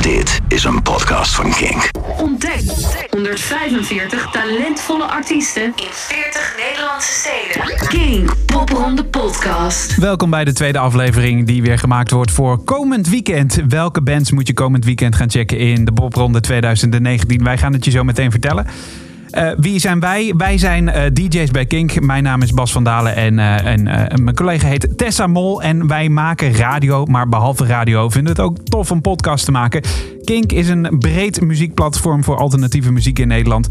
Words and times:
Dit 0.00 0.40
is 0.48 0.64
een 0.64 0.82
podcast 0.82 1.34
van 1.34 1.50
Kink. 1.50 1.90
Ontdek 2.18 2.62
145 3.10 4.30
talentvolle 4.30 5.04
artiesten 5.04 5.62
in 5.62 5.88
40 5.90 6.56
Nederlandse 6.68 7.12
steden. 7.12 7.88
King 7.88 8.30
Popronde 8.46 9.04
Podcast. 9.04 9.96
Welkom 9.96 10.30
bij 10.30 10.44
de 10.44 10.52
tweede 10.52 10.78
aflevering 10.78 11.46
die 11.46 11.62
weer 11.62 11.78
gemaakt 11.78 12.10
wordt 12.10 12.30
voor 12.30 12.64
komend 12.64 13.08
weekend. 13.08 13.62
Welke 13.68 14.02
bands 14.02 14.30
moet 14.30 14.46
je 14.46 14.54
komend 14.54 14.84
weekend 14.84 15.14
gaan 15.14 15.30
checken 15.30 15.58
in 15.58 15.84
de 15.84 15.92
Popronde 15.92 16.40
2019? 16.40 17.44
Wij 17.44 17.58
gaan 17.58 17.72
het 17.72 17.84
je 17.84 17.90
zo 17.90 18.04
meteen 18.04 18.30
vertellen. 18.30 18.66
Uh, 19.34 19.50
wie 19.56 19.78
zijn 19.78 20.00
wij? 20.00 20.34
Wij 20.36 20.58
zijn 20.58 20.86
uh, 20.86 21.02
DJ's 21.12 21.50
bij 21.50 21.66
Kink. 21.66 22.00
Mijn 22.00 22.22
naam 22.22 22.42
is 22.42 22.50
Bas 22.50 22.72
van 22.72 22.84
Dalen 22.84 23.16
en, 23.16 23.38
uh, 23.38 23.66
en 23.66 23.82
mijn 24.24 24.34
collega 24.34 24.68
heet 24.68 24.98
Tessa 24.98 25.26
Mol. 25.26 25.62
En 25.62 25.86
wij 25.86 26.08
maken 26.08 26.52
radio, 26.52 27.04
maar 27.04 27.28
behalve 27.28 27.66
radio 27.66 28.08
vinden 28.08 28.36
we 28.36 28.42
het 28.42 28.50
ook 28.50 28.58
tof 28.64 28.90
om 28.90 29.00
podcast 29.00 29.44
te 29.44 29.50
maken. 29.50 29.82
Kink 30.24 30.52
is 30.52 30.68
een 30.68 30.96
breed 30.98 31.40
muziekplatform 31.40 32.24
voor 32.24 32.36
alternatieve 32.36 32.92
muziek 32.92 33.18
in 33.18 33.28
Nederland. 33.28 33.68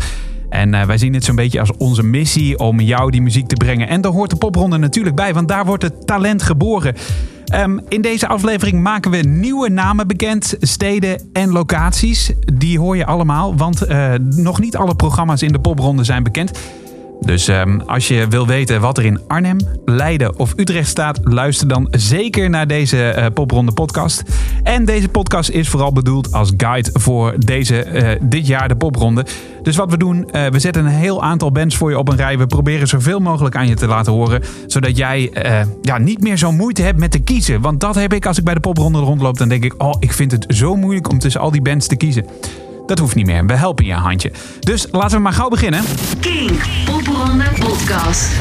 En 0.49 0.87
wij 0.87 0.97
zien 0.97 1.13
het 1.13 1.23
zo'n 1.23 1.35
beetje 1.35 1.59
als 1.59 1.71
onze 1.77 2.03
missie 2.03 2.59
om 2.59 2.79
jou 2.79 3.11
die 3.11 3.21
muziek 3.21 3.47
te 3.47 3.55
brengen. 3.55 3.87
En 3.87 4.01
daar 4.01 4.11
hoort 4.11 4.29
de 4.29 4.35
popronde 4.35 4.77
natuurlijk 4.77 5.15
bij, 5.15 5.33
want 5.33 5.47
daar 5.47 5.65
wordt 5.65 5.83
het 5.83 6.07
talent 6.07 6.43
geboren. 6.43 6.95
Um, 7.55 7.81
in 7.87 8.01
deze 8.01 8.27
aflevering 8.27 8.81
maken 8.81 9.11
we 9.11 9.17
nieuwe 9.17 9.69
namen 9.69 10.07
bekend, 10.07 10.55
steden 10.59 11.29
en 11.33 11.51
locaties. 11.51 12.33
Die 12.53 12.79
hoor 12.79 12.97
je 12.97 13.05
allemaal, 13.05 13.55
want 13.55 13.89
uh, 13.89 14.13
nog 14.19 14.59
niet 14.59 14.75
alle 14.75 14.95
programma's 14.95 15.41
in 15.41 15.51
de 15.51 15.59
popronde 15.59 16.03
zijn 16.03 16.23
bekend. 16.23 16.59
Dus 17.19 17.47
um, 17.47 17.81
als 17.85 18.07
je 18.07 18.27
wil 18.27 18.47
weten 18.47 18.81
wat 18.81 18.97
er 18.97 19.05
in 19.05 19.19
Arnhem, 19.27 19.57
Leiden 19.85 20.39
of 20.39 20.53
Utrecht 20.55 20.89
staat, 20.89 21.19
luister 21.23 21.67
dan 21.67 21.87
zeker 21.91 22.49
naar 22.49 22.67
deze 22.67 23.15
uh, 23.17 23.25
Popronde 23.33 23.71
podcast. 23.71 24.23
En 24.63 24.85
deze 24.85 25.09
podcast 25.09 25.49
is 25.49 25.69
vooral 25.69 25.91
bedoeld 25.91 26.31
als 26.31 26.51
guide 26.57 26.89
voor 26.93 27.33
deze, 27.37 27.85
uh, 27.93 28.09
dit 28.21 28.47
jaar 28.47 28.67
de 28.67 28.75
Popronde. 28.75 29.25
Dus 29.61 29.75
wat 29.75 29.91
we 29.91 29.97
doen, 29.97 30.29
uh, 30.31 30.47
we 30.47 30.59
zetten 30.59 30.85
een 30.85 30.91
heel 30.91 31.23
aantal 31.23 31.51
bands 31.51 31.77
voor 31.77 31.89
je 31.89 31.97
op 31.97 32.09
een 32.09 32.15
rij. 32.15 32.37
We 32.37 32.47
proberen 32.47 32.87
zoveel 32.87 33.19
mogelijk 33.19 33.55
aan 33.55 33.67
je 33.67 33.75
te 33.75 33.87
laten 33.87 34.13
horen, 34.13 34.41
zodat 34.67 34.97
jij 34.97 35.31
ja, 35.81 35.97
niet 35.97 36.21
meer 36.21 36.37
zo 36.37 36.51
moeite 36.51 36.81
hebt 36.81 36.99
met 36.99 37.11
te 37.11 37.19
kiezen. 37.19 37.61
Want 37.61 37.79
dat 37.79 37.95
heb 37.95 38.13
ik 38.13 38.25
als 38.25 38.37
ik 38.37 38.43
bij 38.43 38.53
de 38.53 38.59
Popronde 38.59 38.99
rondloop, 38.99 39.37
dan 39.37 39.49
denk 39.49 39.63
ik, 39.63 39.73
oh, 39.77 39.95
ik 39.99 40.13
vind 40.13 40.31
het 40.31 40.45
zo 40.47 40.75
moeilijk 40.75 41.09
om 41.09 41.19
tussen 41.19 41.41
al 41.41 41.51
die 41.51 41.61
bands 41.61 41.87
te 41.87 41.95
kiezen. 41.95 42.25
Dat 42.89 42.99
hoeft 42.99 43.15
niet 43.15 43.25
meer. 43.25 43.45
We 43.45 43.53
helpen 43.53 43.85
je 43.85 43.91
een 43.91 43.97
handje. 43.97 44.31
Dus 44.59 44.87
laten 44.91 45.17
we 45.17 45.23
maar 45.23 45.33
gauw 45.33 45.49
beginnen. 45.49 45.83
King 46.19 46.51
Popronde 46.85 47.43
Podcast. 47.59 48.31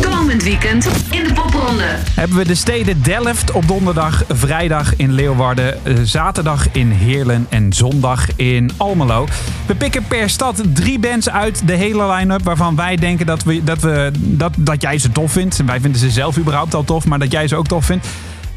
Komend 0.00 0.42
weekend 0.42 0.88
in 1.10 1.24
de 1.24 1.32
Popronde. 1.32 1.84
Hebben 2.14 2.36
we 2.36 2.44
de 2.44 2.54
steden 2.54 3.02
Delft 3.02 3.50
op 3.50 3.68
donderdag, 3.68 4.24
vrijdag 4.28 4.96
in 4.96 5.12
Leeuwarden, 5.12 5.78
zaterdag 6.06 6.66
in 6.72 6.90
Heerlen 6.90 7.46
en 7.48 7.72
zondag 7.72 8.26
in 8.36 8.70
Almelo. 8.76 9.26
We 9.66 9.74
pikken 9.74 10.04
per 10.08 10.30
stad 10.30 10.62
drie 10.74 10.98
bands 10.98 11.30
uit 11.30 11.66
de 11.66 11.74
hele 11.74 12.12
line-up 12.12 12.42
waarvan 12.42 12.76
wij 12.76 12.96
denken 12.96 13.26
dat, 13.26 13.42
we, 13.42 13.64
dat, 13.64 13.80
we, 13.80 14.10
dat, 14.16 14.52
dat 14.58 14.82
jij 14.82 14.98
ze 14.98 15.12
tof 15.12 15.32
vindt. 15.32 15.62
Wij 15.66 15.80
vinden 15.80 16.00
ze 16.00 16.10
zelf 16.10 16.38
überhaupt 16.38 16.74
al 16.74 16.84
tof, 16.84 17.06
maar 17.06 17.18
dat 17.18 17.32
jij 17.32 17.48
ze 17.48 17.56
ook 17.56 17.66
tof 17.66 17.84
vindt. 17.84 18.06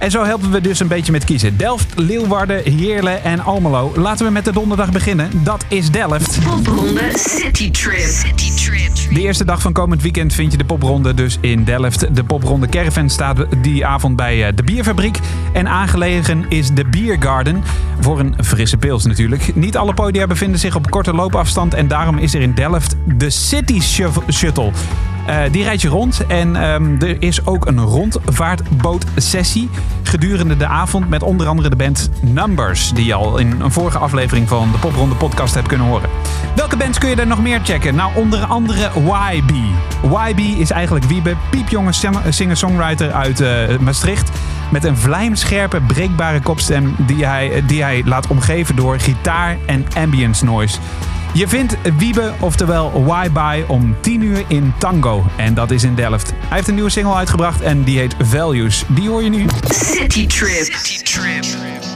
En 0.04 0.12
zo 0.12 0.23
helpen 0.23 0.52
we 0.52 0.62
dus 0.62 0.80
een 0.80 0.88
beetje 0.88 1.12
met 1.12 1.23
kiezen. 1.23 1.58
Delft, 1.58 2.00
Leeuwarden, 2.00 2.72
Heerlen 2.72 3.23
en 3.23 3.40
Almelo. 3.40 3.92
Laten 3.96 4.26
we 4.26 4.32
met 4.32 4.46
de 4.46 4.52
donderdag 4.52 4.92
beginnen. 4.92 5.30
Dat 5.44 5.66
is 5.68 5.92
Delft. 5.92 6.40
Popronde 6.44 7.12
City 7.14 7.72
Trip. 7.72 8.00
City 8.00 8.54
Trip. 8.54 9.14
De 9.14 9.22
eerste 9.22 9.46
dag 9.46 9.62
van 9.62 9.74
komend 9.74 10.02
weekend 10.02 10.34
vind 10.34 10.52
je 10.52 10.58
de 10.58 10.66
popronde 10.66 11.14
dus 11.14 11.38
in 11.42 11.64
Delft. 11.64 12.16
De 12.16 12.24
popronde 12.24 12.68
Caravan 12.68 13.09
staat 13.09 13.46
die 13.62 13.86
avond 13.86 14.16
bij 14.16 14.54
de 14.54 14.64
bierfabriek. 14.64 15.20
En 15.54 15.68
aangelegen 15.68 16.46
is 16.50 16.74
de 16.74 16.86
Biergarden. 16.86 17.64
Voor 18.00 18.20
een 18.20 18.36
frisse 18.44 18.78
pils 18.78 19.06
natuurlijk. 19.06 19.56
Niet 19.56 19.78
alle 19.78 19.94
podia 19.94 20.28
bevinden 20.28 20.59
zich 20.59 20.76
op 20.76 20.90
korte 20.90 21.14
loopafstand. 21.14 21.74
En 21.74 21.88
daarom 21.88 22.18
is 22.18 22.34
er 22.34 22.42
in 22.42 22.54
Delft 22.54 22.96
de 23.06 23.30
City 23.30 23.80
Shuttle. 24.31 24.72
Uh, 25.29 25.41
die 25.52 25.63
rijdt 25.63 25.81
je 25.81 25.88
rond 25.88 26.25
en 26.28 26.72
um, 26.73 27.01
er 27.01 27.22
is 27.22 27.45
ook 27.45 27.66
een 27.66 27.79
rondvaartbootsessie 27.79 29.69
gedurende 30.03 30.57
de 30.57 30.67
avond 30.67 31.09
met 31.09 31.23
onder 31.23 31.47
andere 31.47 31.69
de 31.69 31.75
band 31.75 32.09
Numbers, 32.22 32.91
die 32.94 33.06
je 33.06 33.13
al 33.13 33.38
in 33.38 33.62
een 33.62 33.72
vorige 33.72 33.97
aflevering 33.97 34.47
van 34.47 34.72
de 34.72 34.78
Popronde 34.78 35.16
podcast 35.16 35.53
hebt 35.53 35.67
kunnen 35.67 35.88
horen. 35.88 36.09
Welke 36.56 36.78
bands 36.78 36.97
kun 36.97 37.09
je 37.09 37.16
er 37.16 37.28
nog 37.28 37.41
meer 37.41 37.59
checken? 37.63 37.95
Nou, 37.95 38.12
onder 38.16 38.45
andere 38.45 38.89
YB. 39.31 39.51
YB 40.29 40.39
is 40.39 40.72
eigenlijk 40.72 41.06
Wiebe, 41.06 41.35
piepjonge 41.50 41.91
singer-songwriter 42.29 43.12
uit 43.12 43.41
uh, 43.41 43.78
Maastricht. 43.79 44.31
Met 44.72 44.83
een 44.83 44.97
vlijmscherpe, 44.97 45.81
breekbare 45.81 46.41
kopstem 46.41 46.95
die 46.97 47.25
hij, 47.25 47.63
die 47.67 47.83
hij 47.83 48.01
laat 48.06 48.28
omgeven 48.28 48.75
door 48.75 49.00
gitaar 49.00 49.57
en 49.66 49.85
ambience 49.95 50.45
noise. 50.45 50.78
Je 51.33 51.47
vindt 51.47 51.75
Wiebe, 51.97 52.33
oftewel 52.39 53.03
Why 53.05 53.31
By, 53.31 53.63
om 53.67 53.95
10 54.01 54.21
uur 54.21 54.44
in 54.47 54.73
Tango. 54.77 55.23
En 55.35 55.53
dat 55.53 55.71
is 55.71 55.83
in 55.83 55.95
Delft. 55.95 56.33
Hij 56.35 56.55
heeft 56.55 56.67
een 56.67 56.73
nieuwe 56.73 56.89
single 56.89 57.13
uitgebracht 57.13 57.61
en 57.61 57.83
die 57.83 57.97
heet 57.97 58.16
Values. 58.19 58.83
Die 58.88 59.09
hoor 59.09 59.23
je 59.23 59.29
nu. 59.29 59.45
City 59.69 60.27
Trip. 60.27 60.63
City 60.63 61.03
Trip. 61.03 61.93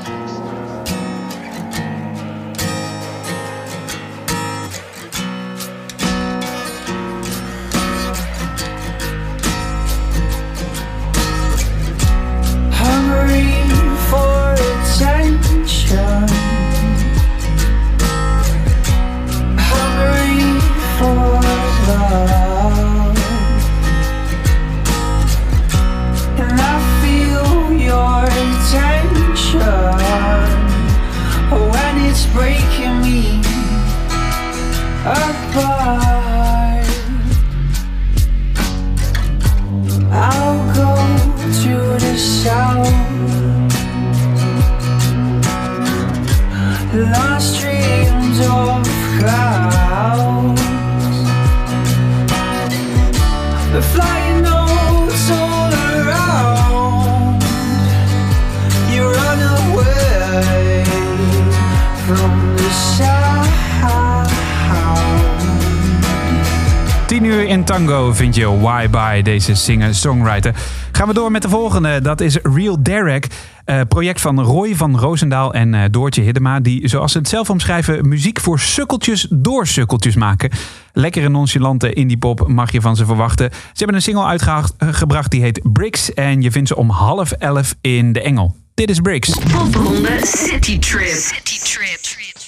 Vind 68.17 68.35
je 68.35 68.59
Why 68.59 68.89
By, 68.89 69.21
deze 69.21 69.55
singer-songwriter. 69.55 70.55
Gaan 70.91 71.07
we 71.07 71.13
door 71.13 71.31
met 71.31 71.41
de 71.41 71.49
volgende. 71.49 72.01
Dat 72.01 72.21
is 72.21 72.37
Real 72.43 72.83
Derek. 72.83 73.27
Uh, 73.65 73.81
project 73.87 74.21
van 74.21 74.41
Roy 74.41 74.75
van 74.75 74.99
Roosendaal 74.99 75.53
en 75.53 75.73
uh, 75.73 75.83
Doortje 75.91 76.21
Hiddema. 76.21 76.59
Die, 76.59 76.87
zoals 76.87 77.11
ze 77.11 77.17
het 77.17 77.27
zelf 77.27 77.49
omschrijven, 77.49 78.07
muziek 78.07 78.39
voor 78.39 78.59
sukkeltjes 78.59 79.27
door 79.29 79.67
sukkeltjes 79.67 80.15
maken. 80.15 80.49
Lekkere 80.93 81.29
nonchalante 81.29 81.93
indie 81.93 82.17
pop 82.17 82.47
mag 82.47 82.71
je 82.71 82.81
van 82.81 82.95
ze 82.95 83.05
verwachten. 83.05 83.49
Ze 83.51 83.57
hebben 83.73 83.95
een 83.95 84.01
single 84.01 84.25
uitgebracht 84.25 85.31
die 85.31 85.41
heet 85.41 85.59
Bricks. 85.63 86.13
En 86.13 86.41
je 86.41 86.51
vindt 86.51 86.67
ze 86.67 86.75
om 86.75 86.89
half 86.89 87.31
elf 87.31 87.75
in 87.81 88.13
de 88.13 88.21
Engel. 88.21 88.55
Dit 88.73 88.89
is 88.89 88.99
Bricks. 88.99 89.29
Popronde 89.29 90.19
City 90.21 90.79
Trip. 90.79 91.07
City 91.07 91.59
Trip. 91.59 92.46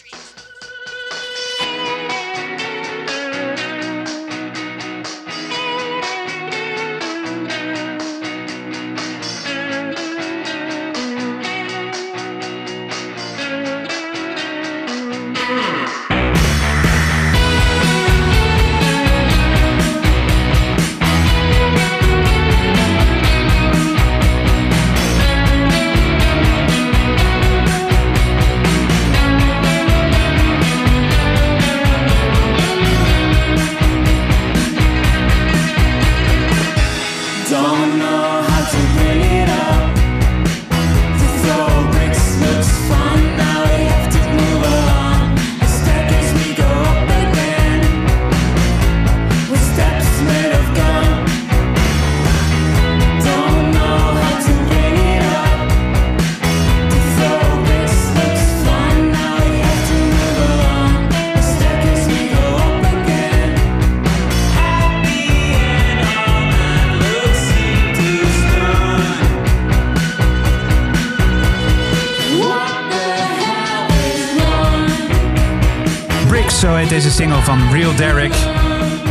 Zo 76.50 76.76
heet 76.76 76.90
deze 76.90 77.12
single 77.12 77.42
van 77.42 77.60
Real 77.72 77.96
Derek. 77.96 78.34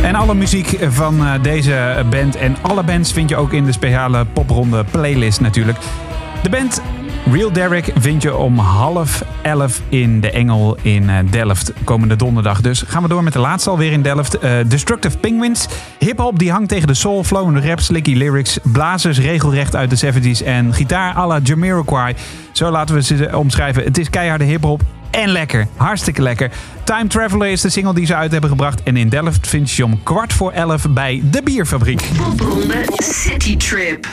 En 0.03 0.15
alle 0.15 0.35
muziek 0.35 0.77
van 0.89 1.25
eh, 1.25 1.43
deze 1.43 2.05
band 2.09 2.35
en 2.35 2.55
alle 2.61 2.83
bands 2.83 3.11
vind 3.11 3.29
je 3.29 3.35
ook 3.35 3.53
in 3.53 3.65
de 3.65 3.71
speciale 3.71 4.25
popronde 4.25 4.83
playlist 4.91 5.41
natuurlijk. 5.41 5.77
De 6.43 6.49
band 6.49 6.81
Real 7.31 7.51
Derek 7.51 7.91
vind 7.95 8.21
je 8.21 8.35
om 8.35 8.57
half 8.57 9.23
elf 9.41 9.81
in 9.89 10.21
de 10.21 10.31
Engel 10.31 10.77
in 10.81 11.09
eh, 11.09 11.17
Delft 11.29 11.73
komende 11.83 12.15
donderdag. 12.15 12.61
Dus 12.61 12.83
gaan 12.87 13.01
we 13.01 13.09
door 13.09 13.23
met 13.23 13.33
de 13.33 13.39
laatste 13.39 13.69
alweer 13.69 13.91
in 13.91 14.01
Delft. 14.01 14.37
Eh, 14.37 14.51
Destructive 14.67 15.17
Penguins. 15.17 15.67
Hip-hop 15.99 16.39
die 16.39 16.51
hangt 16.51 16.69
tegen 16.69 16.87
de 16.87 16.93
soul, 16.93 17.23
flowende 17.23 17.67
rap, 17.67 17.79
slicky 17.79 18.13
lyrics. 18.13 18.59
Blazers 18.63 19.19
regelrecht 19.19 19.75
uit 19.75 19.99
de 19.99 20.13
70s. 20.13 20.45
En 20.45 20.73
gitaar 20.73 21.15
à 21.15 21.27
la 21.27 21.39
Jamiroquai. 21.43 22.15
Zo 22.51 22.69
laten 22.69 22.95
we 22.95 23.01
ze 23.01 23.29
omschrijven. 23.33 23.83
Het 23.83 23.97
is 23.97 24.09
keiharde 24.09 24.43
hip-hop. 24.43 24.81
En 25.11 25.29
lekker. 25.29 25.67
Hartstikke 25.75 26.21
lekker. 26.21 26.51
Time 26.83 27.07
Traveler 27.07 27.47
is 27.47 27.61
de 27.61 27.69
single 27.69 27.93
die 27.93 28.05
ze 28.05 28.15
uit 28.15 28.31
hebben 28.31 28.49
gebracht. 28.49 28.83
En 28.83 28.97
in 28.97 29.09
Delft 29.09 29.47
vind 29.47 29.69
je 29.69 29.75
ze 29.75 29.85
om 29.85 30.03
kwart 30.03 30.33
voor 30.33 30.51
elf 30.51 30.89
bij 30.89 31.21
de 31.31 31.41
Bierfabriek. 31.43 32.09
City 32.97 33.57
Trip. 33.57 34.07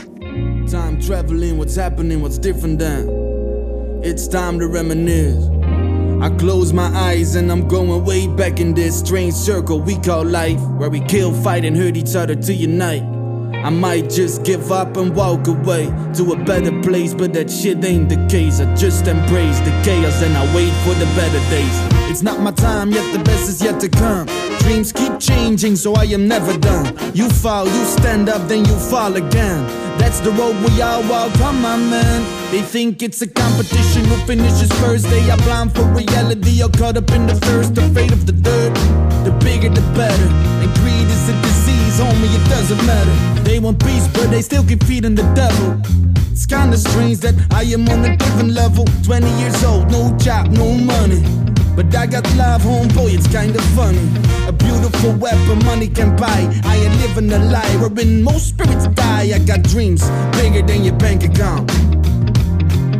Time 0.66 0.96
traveling, 0.96 1.56
what's 1.56 1.76
happening, 1.76 2.20
what's 2.20 2.38
different 2.40 2.78
then? 2.78 3.08
It's 4.00 4.28
time 4.28 4.58
to 4.58 4.68
reminisce. 4.68 5.48
I 6.20 6.30
close 6.36 6.72
my 6.72 6.90
eyes 6.92 7.36
and 7.36 7.50
I'm 7.50 7.68
going 7.68 8.04
way 8.04 8.28
back 8.28 8.58
in 8.58 8.74
this 8.74 8.98
strange 8.98 9.34
circle 9.34 9.82
we 9.82 9.96
call 9.96 10.24
life, 10.24 10.60
where 10.78 10.90
we 10.90 11.00
kill, 11.00 11.32
fight, 11.32 11.64
and 11.64 11.76
hurt 11.76 11.96
each 11.96 12.16
other 12.16 12.34
to 12.34 12.52
unite. 12.52 13.15
I 13.54 13.70
might 13.70 14.10
just 14.10 14.44
give 14.44 14.70
up 14.70 14.96
and 14.96 15.14
walk 15.14 15.46
away 15.48 15.86
to 16.14 16.32
a 16.32 16.36
better 16.44 16.72
place, 16.82 17.14
but 17.14 17.32
that 17.34 17.50
shit 17.50 17.84
ain't 17.84 18.08
the 18.08 18.26
case. 18.28 18.60
I 18.60 18.72
just 18.74 19.06
embrace 19.06 19.58
the 19.60 19.70
chaos 19.84 20.22
and 20.22 20.36
I 20.36 20.44
wait 20.54 20.72
for 20.84 20.94
the 20.94 21.06
better 21.16 21.40
days. 21.50 21.76
It's 22.10 22.22
not 22.22 22.40
my 22.40 22.52
time 22.52 22.90
yet, 22.90 23.12
the 23.12 23.22
best 23.24 23.48
is 23.48 23.62
yet 23.62 23.80
to 23.80 23.88
come. 23.88 24.26
Dreams 24.60 24.92
keep 24.92 25.18
changing, 25.20 25.76
so 25.76 25.94
I 25.94 26.04
am 26.04 26.26
never 26.26 26.56
done. 26.58 26.86
You 27.14 27.28
fall, 27.28 27.66
you 27.66 27.84
stand 27.84 28.28
up, 28.28 28.48
then 28.48 28.64
you 28.64 28.76
fall 28.90 29.14
again. 29.16 29.66
That's 29.98 30.20
the 30.20 30.30
road 30.32 30.56
we 30.64 30.82
all 30.82 31.02
walk, 31.08 31.38
on, 31.40 31.60
man. 31.62 32.22
They 32.50 32.62
think 32.62 33.02
it's 33.02 33.22
a 33.22 33.28
competition 33.28 34.04
who 34.04 34.16
finishes 34.26 34.70
first. 34.80 35.08
They 35.08 35.28
are 35.30 35.38
blind 35.38 35.74
for 35.74 35.84
reality, 35.84 36.62
or 36.62 36.68
caught 36.68 36.96
up 36.96 37.10
in 37.10 37.26
the 37.26 37.34
thirst, 37.34 37.74
the 37.74 37.82
fate 37.90 38.12
of 38.12 38.26
the 38.26 38.32
dirt. 38.32 38.74
The 39.24 39.32
bigger, 39.44 39.68
the 39.68 39.82
better. 39.94 40.28
And 40.62 40.72
greed 40.78 41.08
is 41.08 41.28
a 41.28 41.32
disease, 41.42 41.55
homie, 41.98 42.34
it 42.34 42.48
doesn't 42.48 42.84
matter. 42.86 43.42
They 43.42 43.58
want 43.58 43.78
peace, 43.84 44.06
but 44.08 44.30
they 44.30 44.42
still 44.42 44.64
keep 44.64 44.84
feeding 44.84 45.14
the 45.14 45.22
devil. 45.34 45.80
It's 46.32 46.46
kinda 46.46 46.76
strange 46.76 47.18
that 47.20 47.34
I 47.50 47.62
am 47.74 47.88
on 47.88 48.04
a 48.04 48.16
different 48.16 48.52
level. 48.52 48.84
20 49.02 49.30
years 49.40 49.64
old, 49.64 49.90
no 49.90 50.16
job, 50.18 50.48
no 50.48 50.74
money. 50.74 51.22
But 51.74 51.94
I 51.94 52.06
got 52.06 52.24
love, 52.36 52.62
homeboy, 52.62 53.14
it's 53.14 53.26
kinda 53.26 53.60
funny. 53.76 54.06
A 54.46 54.52
beautiful 54.52 55.12
weapon 55.12 55.64
money 55.64 55.88
can 55.88 56.16
buy. 56.16 56.40
I 56.64 56.76
ain't 56.76 56.96
living 57.02 57.32
a 57.32 57.38
lie, 57.38 57.76
wherein 57.80 58.22
most 58.22 58.48
spirits 58.48 58.86
die. 58.88 59.32
I 59.34 59.38
got 59.38 59.62
dreams 59.62 60.02
bigger 60.32 60.62
than 60.62 60.84
your 60.84 60.94
bank 60.94 61.24
account. 61.24 61.66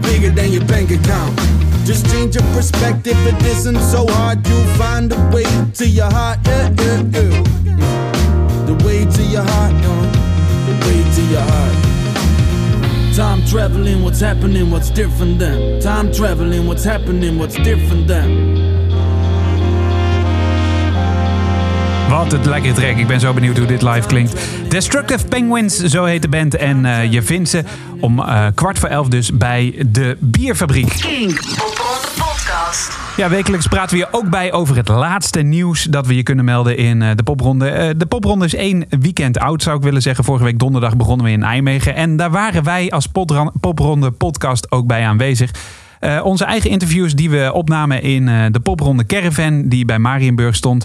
Bigger 0.02 0.31
than 0.31 0.52
your 0.52 0.64
bank 0.64 0.90
account. 0.90 1.34
Just 1.84 2.06
change 2.10 2.34
your 2.34 2.44
perspective, 2.54 3.16
it 3.26 3.40
isn't 3.46 3.81
so 3.81 4.06
hard. 4.08 4.46
You'll 4.48 4.75
find 4.76 5.12
a 5.12 5.20
way 5.32 5.46
to 5.75 5.87
your 5.87 6.10
heart. 6.10 6.38
Yeah, 6.44 6.70
yeah, 6.78 7.02
yeah. 7.12 8.15
The 8.66 8.84
way 8.84 9.04
to 9.04 9.22
your 9.22 9.44
heart, 9.44 9.72
yeah. 9.72 10.10
The 10.66 10.74
way 10.86 11.02
to 11.14 11.22
your 11.30 11.42
heart. 11.42 11.74
Time 13.14 13.44
traveling, 13.44 14.02
what's 14.02 14.20
happening, 14.20 14.70
what's 14.70 14.90
different 14.90 15.38
then? 15.38 15.80
Time 15.80 16.12
traveling, 16.12 16.66
what's 16.66 16.84
happening, 16.84 17.38
what's 17.38 17.54
different 17.54 18.06
then? 18.06 18.54
Wat 22.08 22.32
het 22.32 22.46
lekker 22.46 22.74
track. 22.74 22.96
Ik 22.96 23.06
ben 23.06 23.20
zo 23.20 23.32
benieuwd 23.32 23.56
hoe 23.58 23.66
dit 23.66 23.82
live 23.82 24.06
klinkt. 24.06 24.34
Destructive 24.69 25.26
Penguins, 25.26 25.76
zo 25.76 26.04
heet 26.04 26.22
de 26.22 26.28
band. 26.28 26.56
En 26.56 26.84
eh, 26.84 27.12
je 27.12 27.22
vindt 27.22 27.48
ze 27.48 27.62
om 28.00 28.20
eh, 28.20 28.46
kwart 28.54 28.78
voor 28.78 28.88
elf 28.88 29.08
dus 29.08 29.36
bij 29.36 29.74
de 29.86 30.16
Bierfabriek. 30.20 30.88
Kink. 31.00 31.40
Popronde 31.40 32.08
Podcast. 32.19 33.06
Ja, 33.16 33.28
wekelijks 33.28 33.66
praten 33.66 33.96
we 33.96 34.04
je 34.04 34.08
ook 34.10 34.30
bij 34.30 34.52
over 34.52 34.76
het 34.76 34.88
laatste 34.88 35.40
nieuws 35.40 35.82
dat 35.82 36.06
we 36.06 36.16
je 36.16 36.22
kunnen 36.22 36.44
melden 36.44 36.76
in 36.76 37.02
eh, 37.02 37.10
de 37.14 37.22
popronde. 37.22 37.68
Eh, 37.68 37.90
de 37.96 38.06
popronde 38.06 38.44
is 38.44 38.54
één 38.54 38.84
weekend 38.88 39.38
oud, 39.38 39.62
zou 39.62 39.76
ik 39.76 39.82
willen 39.82 40.02
zeggen. 40.02 40.24
Vorige 40.24 40.44
week 40.44 40.58
donderdag 40.58 40.96
begonnen 40.96 41.26
we 41.26 41.32
in 41.32 41.38
Nijmegen. 41.38 41.94
En 41.94 42.16
daar 42.16 42.30
waren 42.30 42.64
wij 42.64 42.90
als 42.90 43.06
popronde 43.60 44.10
podcast 44.10 44.72
ook 44.72 44.86
bij 44.86 45.06
aanwezig. 45.06 45.50
Eh, 46.00 46.20
onze 46.24 46.44
eigen 46.44 46.70
interviews 46.70 47.14
die 47.14 47.30
we 47.30 47.50
opnamen 47.52 48.02
in 48.02 48.52
de 48.52 48.60
popronde 48.60 49.06
Caravan, 49.06 49.69
die 49.69 49.84
bij 49.84 49.98
Marienburg 49.98 50.54
stond. 50.54 50.84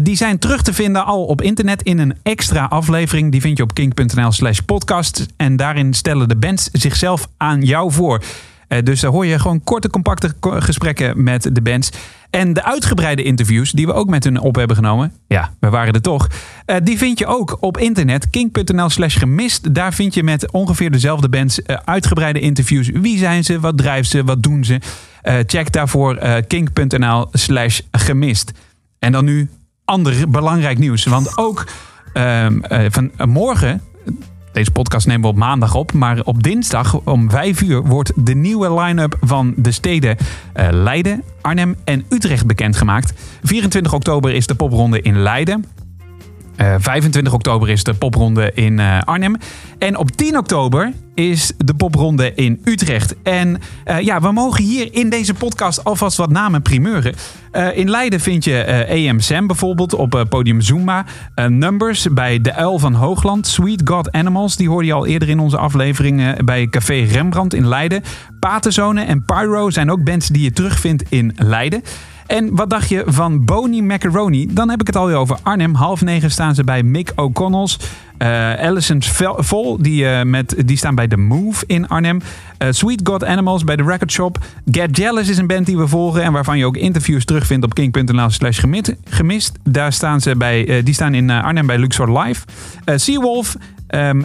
die 0.00 0.16
zijn 0.16 0.38
terug 0.38 0.62
te 0.62 0.72
vinden 0.72 1.04
al 1.04 1.24
op 1.24 1.42
internet 1.42 1.82
in 1.82 1.98
een 1.98 2.14
extra 2.22 2.64
aflevering. 2.64 3.32
Die 3.32 3.40
vind 3.40 3.56
je 3.56 3.62
op 3.62 3.74
kink.nl 3.74 4.32
slash 4.32 4.58
podcast. 4.58 5.26
En 5.36 5.56
daarin 5.56 5.94
stellen 5.94 6.28
de 6.28 6.36
bands 6.36 6.68
zichzelf 6.72 7.28
aan 7.36 7.62
jou 7.62 7.92
voor. 7.92 8.22
Eh, 8.68 8.82
dus 8.82 9.00
daar 9.00 9.10
hoor 9.10 9.26
je 9.26 9.38
gewoon 9.38 9.64
korte, 9.64 9.90
compacte 9.90 10.34
gesprekken 10.40 11.22
met 11.22 11.50
de 11.52 11.62
bands. 11.62 11.90
En 12.30 12.52
de 12.52 12.64
uitgebreide 12.64 13.22
interviews 13.22 13.72
die 13.72 13.86
we 13.86 13.92
ook 13.92 14.08
met 14.08 14.24
hun 14.24 14.40
op 14.40 14.54
hebben 14.54 14.76
genomen. 14.76 15.12
Ja, 15.26 15.52
we 15.60 15.68
waren 15.68 15.94
er 15.94 16.00
toch. 16.02 16.28
eh, 16.64 16.76
die 16.82 16.98
vind 16.98 17.18
je 17.18 17.26
ook 17.26 17.56
op 17.60 17.78
internet. 17.78 18.30
Kink.nl 18.30 18.88
slash 18.90 19.18
gemist. 19.18 19.74
Daar 19.74 19.94
vind 19.94 20.14
je 20.14 20.22
met 20.22 20.50
ongeveer 20.50 20.90
dezelfde 20.90 21.28
bands 21.28 21.62
eh, 21.62 21.76
uitgebreide 21.84 22.40
interviews. 22.40 22.88
Wie 22.92 23.18
zijn 23.18 23.44
ze? 23.44 23.60
Wat 23.60 23.78
drijft 23.78 24.10
ze? 24.10 24.24
Wat 24.24 24.42
doen 24.42 24.64
ze? 24.64 24.80
Check 25.46 25.72
daarvoor 25.72 26.18
kink.nl 26.46 27.28
slash 27.32 27.80
gemist. 27.92 28.52
En 28.98 29.12
dan 29.12 29.24
nu 29.24 29.50
ander 29.84 30.30
belangrijk 30.30 30.78
nieuws. 30.78 31.04
Want 31.04 31.38
ook 31.38 31.66
ehm, 32.12 32.60
eh, 32.60 32.86
van 32.90 33.10
morgen 33.24 33.82
deze 34.58 34.70
podcast 34.70 35.06
nemen 35.06 35.22
we 35.22 35.28
op 35.28 35.36
maandag 35.36 35.74
op. 35.74 35.92
Maar 35.92 36.20
op 36.24 36.42
dinsdag 36.42 37.00
om 37.04 37.30
5 37.30 37.62
uur 37.62 37.82
wordt 37.82 38.12
de 38.14 38.34
nieuwe 38.34 38.80
line-up 38.80 39.16
van 39.20 39.54
de 39.56 39.70
steden 39.70 40.16
eh, 40.52 40.68
Leiden, 40.70 41.22
Arnhem 41.40 41.76
en 41.84 42.04
Utrecht 42.08 42.46
bekendgemaakt. 42.46 43.12
24 43.42 43.92
oktober 43.92 44.34
is 44.34 44.46
de 44.46 44.54
popronde 44.54 45.00
in 45.00 45.18
Leiden. 45.18 45.64
Eh, 46.58 46.74
25 46.78 47.32
oktober 47.32 47.68
is 47.68 47.84
de 47.84 47.94
popronde 47.94 48.50
in 48.54 48.78
eh, 48.78 49.00
Arnhem. 49.04 49.36
En 49.78 49.96
op 49.96 50.10
10 50.10 50.38
oktober 50.38 50.92
is 51.14 51.52
de 51.56 51.74
popronde 51.74 52.34
in 52.34 52.60
Utrecht. 52.64 53.14
En 53.22 53.60
eh, 53.84 54.00
ja, 54.00 54.20
we 54.20 54.32
mogen 54.32 54.64
hier 54.64 54.88
in 54.94 55.10
deze 55.10 55.34
podcast 55.34 55.84
alvast 55.84 56.16
wat 56.16 56.30
namen 56.30 56.62
primeuren. 56.62 57.14
Eh, 57.50 57.76
in 57.76 57.90
Leiden 57.90 58.20
vind 58.20 58.44
je 58.44 58.58
eh 58.62 59.08
AM 59.10 59.20
Sam 59.20 59.46
bijvoorbeeld 59.46 59.94
op 59.94 60.14
eh, 60.14 60.20
podium 60.28 60.60
Zumba. 60.60 61.04
Eh, 61.34 61.46
Numbers 61.46 62.06
bij 62.12 62.40
De 62.40 62.54
Uil 62.54 62.78
van 62.78 62.94
Hoogland. 62.94 63.46
Sweet 63.46 63.80
God 63.84 64.12
Animals, 64.12 64.56
die 64.56 64.68
hoorde 64.68 64.86
je 64.86 64.92
al 64.92 65.06
eerder 65.06 65.28
in 65.28 65.38
onze 65.38 65.58
aflevering 65.58 66.20
eh, 66.20 66.44
bij 66.44 66.66
Café 66.66 66.94
Rembrandt 66.94 67.54
in 67.54 67.68
Leiden. 67.68 68.02
Patenzone 68.40 69.02
en 69.02 69.24
Pyro 69.24 69.70
zijn 69.70 69.90
ook 69.90 70.04
bands 70.04 70.28
die 70.28 70.42
je 70.42 70.52
terugvindt 70.52 71.04
in 71.08 71.32
Leiden. 71.36 71.82
En 72.28 72.54
wat 72.56 72.70
dacht 72.70 72.88
je 72.88 73.02
van 73.06 73.44
Boney 73.44 73.80
Macaroni? 73.80 74.46
Dan 74.50 74.70
heb 74.70 74.80
ik 74.80 74.86
het 74.86 74.96
alweer 74.96 75.16
over 75.16 75.38
Arnhem. 75.42 75.74
Half 75.74 76.00
negen 76.02 76.30
staan 76.30 76.54
ze 76.54 76.64
bij 76.64 76.82
Mick 76.82 77.12
O'Connell's. 77.16 77.78
Vel- 78.98 79.36
Vol, 79.38 79.82
die, 79.82 80.08
eh, 80.08 80.24
met, 80.24 80.54
die 80.66 80.76
staan 80.76 80.94
bij 80.94 81.08
The 81.08 81.16
Move 81.16 81.64
in 81.66 81.88
Arnhem. 81.88 82.20
Eh, 82.58 82.68
Sweet 82.70 83.00
God 83.04 83.24
Animals 83.24 83.64
bij 83.64 83.76
The 83.76 83.82
Record 83.82 84.12
Shop. 84.12 84.38
Get 84.70 84.96
Jealous 84.96 85.28
is 85.28 85.38
een 85.38 85.46
band 85.46 85.66
die 85.66 85.76
we 85.76 85.86
volgen 85.88 86.22
en 86.22 86.32
waarvan 86.32 86.58
je 86.58 86.64
ook 86.66 86.76
interviews 86.76 87.24
terugvindt 87.24 87.64
op 87.64 87.74
king.nl 87.74 88.30
slash 88.30 88.60
gemist-. 89.04 89.52
Daar 89.62 89.92
staan 89.92 90.20
ze 90.20 90.36
bij, 90.36 90.82
die 90.82 90.94
staan 90.94 91.14
in 91.14 91.30
Arnhem 91.30 91.66
bij 91.66 91.78
Luxor 91.78 92.18
Live. 92.20 92.44
Seawolf, 92.84 93.56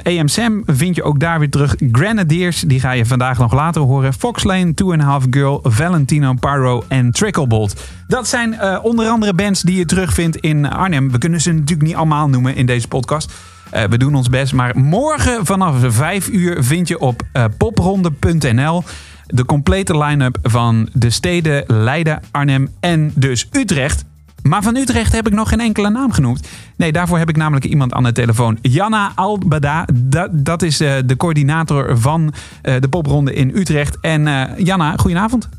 AM 0.04 0.28
Sam 0.28 0.64
vind 0.66 0.96
je 0.96 1.04
ook 1.04 1.20
daar 1.20 1.40
weer 1.40 1.50
terug. 1.50 1.76
Grenadiers, 1.92 2.62
die 2.62 2.80
ga 2.80 2.92
je 2.92 3.06
vandaag 3.06 3.38
nog 3.38 3.54
later 3.54 3.82
horen. 3.82 4.14
Fox 4.14 4.44
Lane, 4.44 4.74
Two 4.74 4.92
and 4.92 5.02
a 5.02 5.06
Half 5.06 5.26
Girl, 5.30 5.60
Valentino 5.64 6.34
Pyro 6.34 6.84
en 6.88 7.12
Tricklebolt. 7.12 7.82
Dat 8.08 8.28
zijn 8.28 8.54
eh, 8.54 8.80
onder 8.82 9.08
andere 9.08 9.34
bands 9.34 9.62
die 9.62 9.78
je 9.78 9.86
terugvindt 9.86 10.38
in 10.38 10.70
Arnhem. 10.70 11.12
We 11.12 11.18
kunnen 11.18 11.42
ze 11.42 11.52
natuurlijk 11.52 11.88
niet 11.88 11.96
allemaal 11.96 12.30
noemen 12.30 12.56
in 12.56 12.66
deze 12.66 12.88
podcast. 12.88 13.34
Eh, 13.70 13.84
we 13.84 13.98
doen 13.98 14.16
ons 14.16 14.30
best. 14.30 14.54
Maar 14.54 14.78
morgen 14.78 15.46
vanaf 15.46 15.76
5 15.88 16.30
uur 16.30 16.64
vind 16.64 16.88
je 16.88 17.00
op 17.00 17.22
eh, 17.32 17.46
popronde.nl 17.58 18.84
de 19.28 19.46
complete 19.46 19.98
line-up 19.98 20.38
van 20.42 20.90
de 20.94 21.10
steden 21.10 21.64
Leiden, 21.68 22.22
Arnhem 22.32 22.70
en 22.80 23.12
dus 23.16 23.48
Utrecht. 23.52 24.06
Maar 24.44 24.62
van 24.62 24.76
Utrecht 24.76 25.14
heb 25.14 25.28
ik 25.28 25.34
nog 25.34 25.50
geen 25.50 25.60
enkele 25.60 25.90
naam 25.90 26.12
genoemd. 26.12 26.50
Nee, 26.78 26.92
daarvoor 26.92 27.18
heb 27.18 27.30
ik 27.30 27.36
namelijk 27.36 27.66
iemand 27.66 27.94
aan 27.94 28.04
de 28.04 28.12
telefoon. 28.12 28.58
Janna 28.62 29.12
Albada, 29.16 29.88
dat, 29.94 30.30
dat 30.32 30.62
is 30.62 30.80
eh, 30.80 30.96
de 31.06 31.18
coördinator 31.18 31.98
van 31.98 32.34
eh, 32.62 32.76
de 32.80 32.90
popronde 32.90 33.34
in 33.34 33.52
Utrecht. 33.56 33.98
En 34.02 34.28
eh, 34.28 34.58
Janna, 34.58 34.96
goedenavond. 34.98 35.50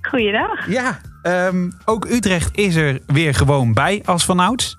Goeiedag. 0.00 0.68
Ja, 0.68 0.98
ehm, 1.22 1.70
ook 1.84 2.04
Utrecht 2.04 2.56
is 2.56 2.74
er 2.74 2.98
weer 3.06 3.34
gewoon 3.34 3.72
bij 3.72 4.02
als 4.04 4.24
vanouds. 4.24 4.76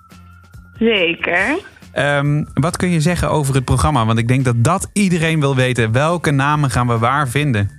Zeker. 0.79 1.59
Ehm, 1.91 2.43
wat 2.53 2.77
kun 2.77 2.89
je 2.89 3.01
zeggen 3.01 3.29
over 3.29 3.55
het 3.55 3.65
programma? 3.65 4.05
Want 4.05 4.19
ik 4.19 4.27
denk 4.27 4.45
dat 4.45 4.63
dat 4.63 4.89
iedereen 4.93 5.39
wil 5.39 5.55
weten. 5.55 5.91
Welke 5.91 6.31
namen 6.31 6.69
gaan 6.69 6.87
we 6.87 6.97
waar 6.97 7.27
vinden? 7.27 7.69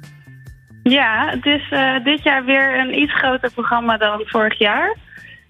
Ja, 0.83 1.29
het 1.31 1.47
is 1.47 1.69
dit 2.05 2.23
jaar 2.23 2.45
weer 2.45 2.79
een 2.79 2.99
iets 2.99 3.19
groter 3.19 3.51
programma 3.51 3.97
dan 3.97 4.23
vorig 4.25 4.59
jaar. 4.59 4.97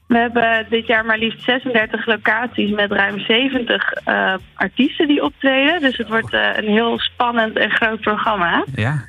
We 0.07 0.19
hebben 0.19 0.67
dit 0.69 0.87
jaar 0.87 1.05
maar 1.05 1.19
liefst 1.19 1.43
36 1.43 2.07
locaties 2.07 2.71
met 2.71 2.93
ruim 2.93 3.19
70 3.19 3.93
eh, 3.93 4.35
artiesten 4.55 5.09
die 5.09 5.23
optreden. 5.23 5.81
Dus 5.81 5.97
het 5.97 6.09
wordt 6.09 6.33
eh, 6.33 6.57
een 6.57 6.69
heel 6.69 6.99
spannend 6.99 7.57
en 7.57 7.71
groot 7.71 8.01
programma. 8.01 8.65
Ja. 8.75 9.05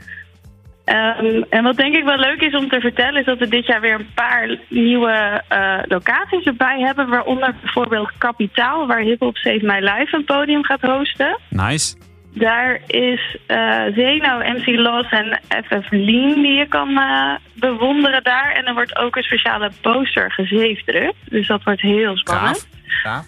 Ehm, 0.87 1.43
en 1.49 1.63
wat 1.63 1.75
denk 1.77 1.95
ik 1.95 2.03
wel 2.03 2.17
leuk 2.17 2.41
is 2.41 2.55
om 2.55 2.69
te 2.69 2.79
vertellen, 2.79 3.19
is 3.19 3.25
dat 3.25 3.37
we 3.37 3.47
dit 3.47 3.65
jaar 3.65 3.81
weer 3.81 3.93
een 3.93 4.13
paar 4.13 4.57
nieuwe 4.69 5.43
eh, 5.47 5.79
locaties 5.87 6.45
erbij 6.45 6.79
hebben. 6.79 7.09
Waaronder 7.09 7.55
bijvoorbeeld 7.61 8.11
Kapitaal, 8.17 8.87
waar 8.87 8.99
Hip 8.99 9.19
Hop 9.19 9.37
Save 9.37 9.65
My 9.65 9.79
Life 9.79 10.15
een 10.15 10.25
podium 10.25 10.63
gaat 10.63 10.81
hosten. 10.81 11.39
Nice. 11.49 11.95
Daar 12.39 12.79
is 12.87 13.37
eh 13.45 13.83
Zeno, 13.95 14.37
MC 14.37 14.65
Los 14.65 15.09
en 15.09 15.39
FF 15.65 15.87
Lean 15.89 16.41
die 16.41 16.53
je 16.53 16.67
kan 16.67 16.97
eh, 16.97 17.35
bewonderen 17.53 18.23
daar. 18.23 18.51
En 18.51 18.65
er 18.65 18.73
wordt 18.73 18.97
ook 18.97 19.15
een 19.15 19.23
speciale 19.23 19.71
poster 19.81 20.31
gezeefdrukt. 20.31 21.15
Dus 21.29 21.47
dat 21.47 21.63
wordt 21.63 21.81
heel 21.81 22.17
spannend. 22.17 22.67
Gaaf. 22.85 23.25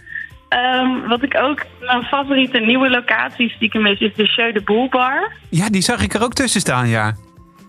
Ehm, 0.49 1.07
wat 1.07 1.23
ik 1.23 1.35
ook, 1.35 1.65
mijn 1.79 2.03
favoriete 2.03 2.59
nieuwe 2.59 2.89
locatie 2.89 3.49
stiekem 3.49 3.85
is, 3.85 3.99
is 3.99 4.13
de 4.15 4.27
Show 4.27 4.53
de 4.53 4.61
Boel 4.61 4.89
Bar. 4.89 5.31
Ja, 5.49 5.69
die 5.69 5.81
zag 5.81 6.01
ik 6.01 6.13
er 6.13 6.23
ook 6.23 6.33
tussen 6.33 6.61
staan, 6.61 6.87
ja. 6.87 7.13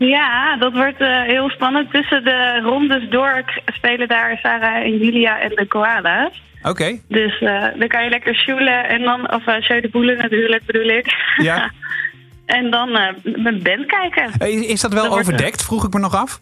Ja, 0.08 0.56
dat 0.56 0.72
wordt 0.72 1.00
eh, 1.00 1.22
heel 1.22 1.50
spannend. 1.50 1.90
Tussen 1.90 2.24
de 2.24 2.60
rondes 2.62 3.08
door 3.10 3.44
spelen 3.66 4.08
daar 4.08 4.38
Sarah 4.42 4.74
en 4.74 4.98
Julia 4.98 5.40
en 5.40 5.48
de 5.48 5.66
koala's. 5.66 6.42
Oké. 6.62 6.98
Dus 7.08 7.40
eh, 7.40 7.64
dan 7.78 7.88
kan 7.88 8.04
je 8.04 8.10
lekker 8.10 8.34
shoelen 8.34 8.88
en 8.88 9.02
dan, 9.02 9.32
of 9.32 9.46
uh, 9.46 9.60
show 9.60 9.82
de 9.82 9.88
boelen 9.88 10.16
natuurlijk 10.16 10.64
bedoel 10.64 10.88
ik. 10.88 11.14
Ja. 11.36 11.70
en 12.56 12.70
dan 12.70 12.96
eh 12.96 13.14
met 13.22 13.62
band 13.62 13.86
kijken. 13.86 14.48
Is 14.68 14.80
dat 14.80 14.92
wel 14.92 15.02
Dat 15.02 15.12
wordt, 15.12 15.26
overdekt, 15.26 15.64
vroeg 15.64 15.84
ik 15.84 15.92
me 15.92 16.00
nog 16.00 16.14
af? 16.14 16.40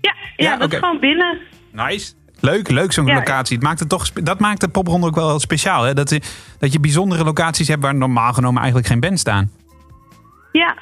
Ja, 0.00 0.14
ja, 0.36 0.50
Ja, 0.50 0.56
dat 0.56 0.72
is 0.72 0.78
gewoon 0.78 1.00
binnen. 1.00 1.38
Nice. 1.72 2.12
Leuk, 2.40 2.70
leuk 2.70 2.92
zo'n 2.92 3.06
Ja, 3.06 3.14
locatie. 3.14 3.56
Het 3.56 3.64
maakt 3.64 3.80
het 3.80 3.88
toch, 3.88 4.12
dat 4.12 4.40
maakt 4.40 4.60
de 4.60 4.68
popronde 4.68 5.06
ook 5.06 5.14
wel 5.14 5.40
speciaal. 5.40 5.82
Hè? 5.82 5.94
Dat, 5.94 6.10
je, 6.10 6.20
dat 6.58 6.72
je 6.72 6.80
bijzondere 6.80 7.24
locaties 7.24 7.68
hebt 7.68 7.82
waar 7.82 7.94
normaal 7.94 8.32
genomen 8.32 8.58
eigenlijk 8.58 8.88
geen 8.88 9.00
band 9.00 9.18
staan. 9.18 9.50
Ja. 10.52 10.76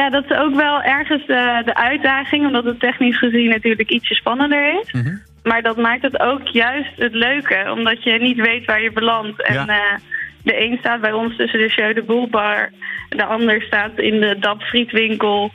Ja, 0.00 0.10
dat 0.10 0.24
is 0.30 0.36
ook 0.36 0.54
wel 0.54 0.82
ergens 0.82 1.26
de, 1.26 1.62
de 1.64 1.74
uitdaging, 1.74 2.46
omdat 2.46 2.64
het 2.64 2.80
technisch 2.80 3.18
gezien 3.18 3.48
natuurlijk 3.48 3.90
ietsje 3.90 4.14
spannender 4.14 4.80
is. 4.80 4.92
Mhm. 4.92 5.14
Maar 5.42 5.62
dat 5.62 5.76
maakt 5.76 6.02
het 6.02 6.20
ook 6.20 6.46
juist 6.48 6.90
het 6.96 7.14
leuke, 7.14 7.72
omdat 7.76 8.02
je 8.02 8.18
niet 8.20 8.36
weet 8.40 8.64
waar 8.64 8.82
je 8.82 8.92
belandt. 8.92 9.42
En 9.42 9.54
Ja. 9.54 9.66
eh, 9.66 9.98
de 10.42 10.62
een 10.64 10.76
staat 10.78 11.00
bij 11.00 11.12
ons 11.12 11.36
tussen 11.36 11.58
de 11.58 11.68
Show 11.68 11.94
de 11.94 12.02
Boel 12.02 12.28
bar, 12.28 12.70
de 13.08 13.24
ander 13.24 13.62
staat 13.62 13.98
in 13.98 14.20
de 14.20 14.36
Dap 14.38 14.62
Frietwinkel. 14.62 15.50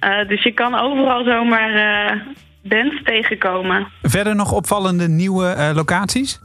Eh, 0.00 0.28
dus 0.28 0.42
je 0.42 0.52
kan 0.52 0.74
overal 0.74 1.24
zomaar 1.24 1.74
eh 1.74 2.20
bands 2.64 3.02
tegenkomen. 3.04 3.86
Verder 4.02 4.34
nog 4.36 4.52
opvallende 4.52 5.08
nieuwe 5.08 5.46
eh, 5.46 5.70
locaties? 5.74 6.40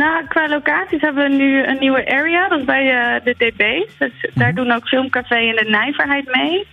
Nou, 0.00 0.24
qua 0.28 0.48
locaties 0.48 1.00
hebben 1.00 1.30
we 1.30 1.36
nu 1.36 1.64
een 1.66 1.78
nieuwe 1.80 2.06
area, 2.10 2.48
dat 2.48 2.58
is 2.58 2.64
bij 2.64 2.90
eh, 2.90 3.24
de 3.24 3.34
DB's. 3.38 3.98
Dus 3.98 4.30
daar 4.34 4.54
doen 4.54 4.70
ook 4.72 4.88
Filmcafé 4.88 5.34
en 5.36 5.56
de 5.56 5.70
Nijverheid 5.70 6.24
mee. 6.34 6.66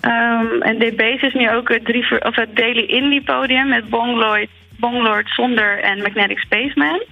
Ehm, 0.00 0.60
en 0.62 0.78
DB's 0.78 1.22
is 1.22 1.34
nu 1.34 1.50
ook 1.50 1.68
het, 1.68 1.84
drie, 1.84 2.24
of 2.24 2.36
het 2.36 2.56
Daily 2.56 2.82
Indie 2.84 3.22
podium 3.22 3.68
met 3.68 3.88
Bonglord, 3.88 4.48
Bonglord 4.78 5.28
Zonder 5.28 5.78
en 5.82 5.98
Magnetic 6.02 6.38
Spaceman. 6.38 7.02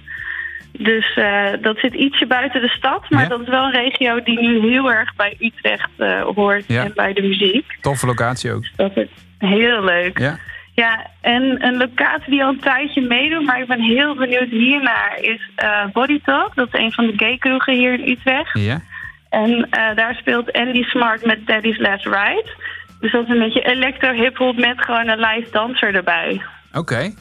Dus 0.71 1.13
eh, 1.15 1.45
dat 1.61 1.77
zit 1.77 1.93
ietsje 1.93 2.25
buiten 2.25 2.61
de 2.61 2.69
stad, 2.69 3.09
maar 3.09 3.21
Ja. 3.23 3.27
dat 3.29 3.41
is 3.41 3.47
wel 3.47 3.63
een 3.65 3.71
regio 3.71 4.23
die 4.23 4.39
nu 4.39 4.59
heel 4.69 4.91
erg 4.91 5.15
bij 5.15 5.35
Utrecht 5.39 5.89
eh, 5.97 6.21
hoort 6.21 6.63
Ja. 6.67 6.83
en 6.83 6.91
bij 6.95 7.13
de 7.13 7.21
muziek. 7.21 7.77
Toffe 7.81 8.05
locatie 8.05 8.51
ook. 8.53 8.63
Dat 8.75 8.97
is 8.97 9.07
heel 9.37 9.83
leuk. 9.83 10.19
Ja. 10.19 10.37
Ja, 10.79 11.07
en 11.21 11.65
een 11.65 11.77
locatie 11.77 12.29
die 12.31 12.43
al 12.43 12.49
een 12.49 12.59
tijdje 12.59 13.01
meedoet, 13.01 13.45
maar 13.45 13.61
ik 13.61 13.67
ben 13.67 13.81
heel 13.81 14.15
benieuwd 14.15 14.49
hiernaar, 14.49 15.17
is 15.21 15.49
eh 15.55 15.85
Body 15.93 16.21
Talk. 16.25 16.55
Dat 16.55 16.67
is 16.71 16.79
een 16.79 16.91
van 16.91 17.07
de 17.07 17.13
gay 17.17 17.37
kroegen 17.37 17.73
hier 17.73 17.93
in 17.99 18.09
Utrecht. 18.09 18.49
Ja. 18.59 18.81
En 19.29 19.67
eh, 19.69 19.95
daar 19.95 20.15
speelt 20.15 20.51
Andy 20.51 20.83
Smart 20.83 21.25
met 21.25 21.47
Daddy's 21.47 21.77
Last 21.79 22.05
Ride. 22.05 22.49
Dus 22.99 23.11
dat 23.11 23.23
is 23.23 23.29
een 23.29 23.39
beetje 23.39 23.61
electro-hip-hop 23.61 24.57
met 24.57 24.81
gewoon 24.81 25.07
een 25.07 25.19
live 25.19 25.47
danser 25.51 25.95
erbij. 25.95 26.41
Oké. 26.73 26.99
In 26.99 27.15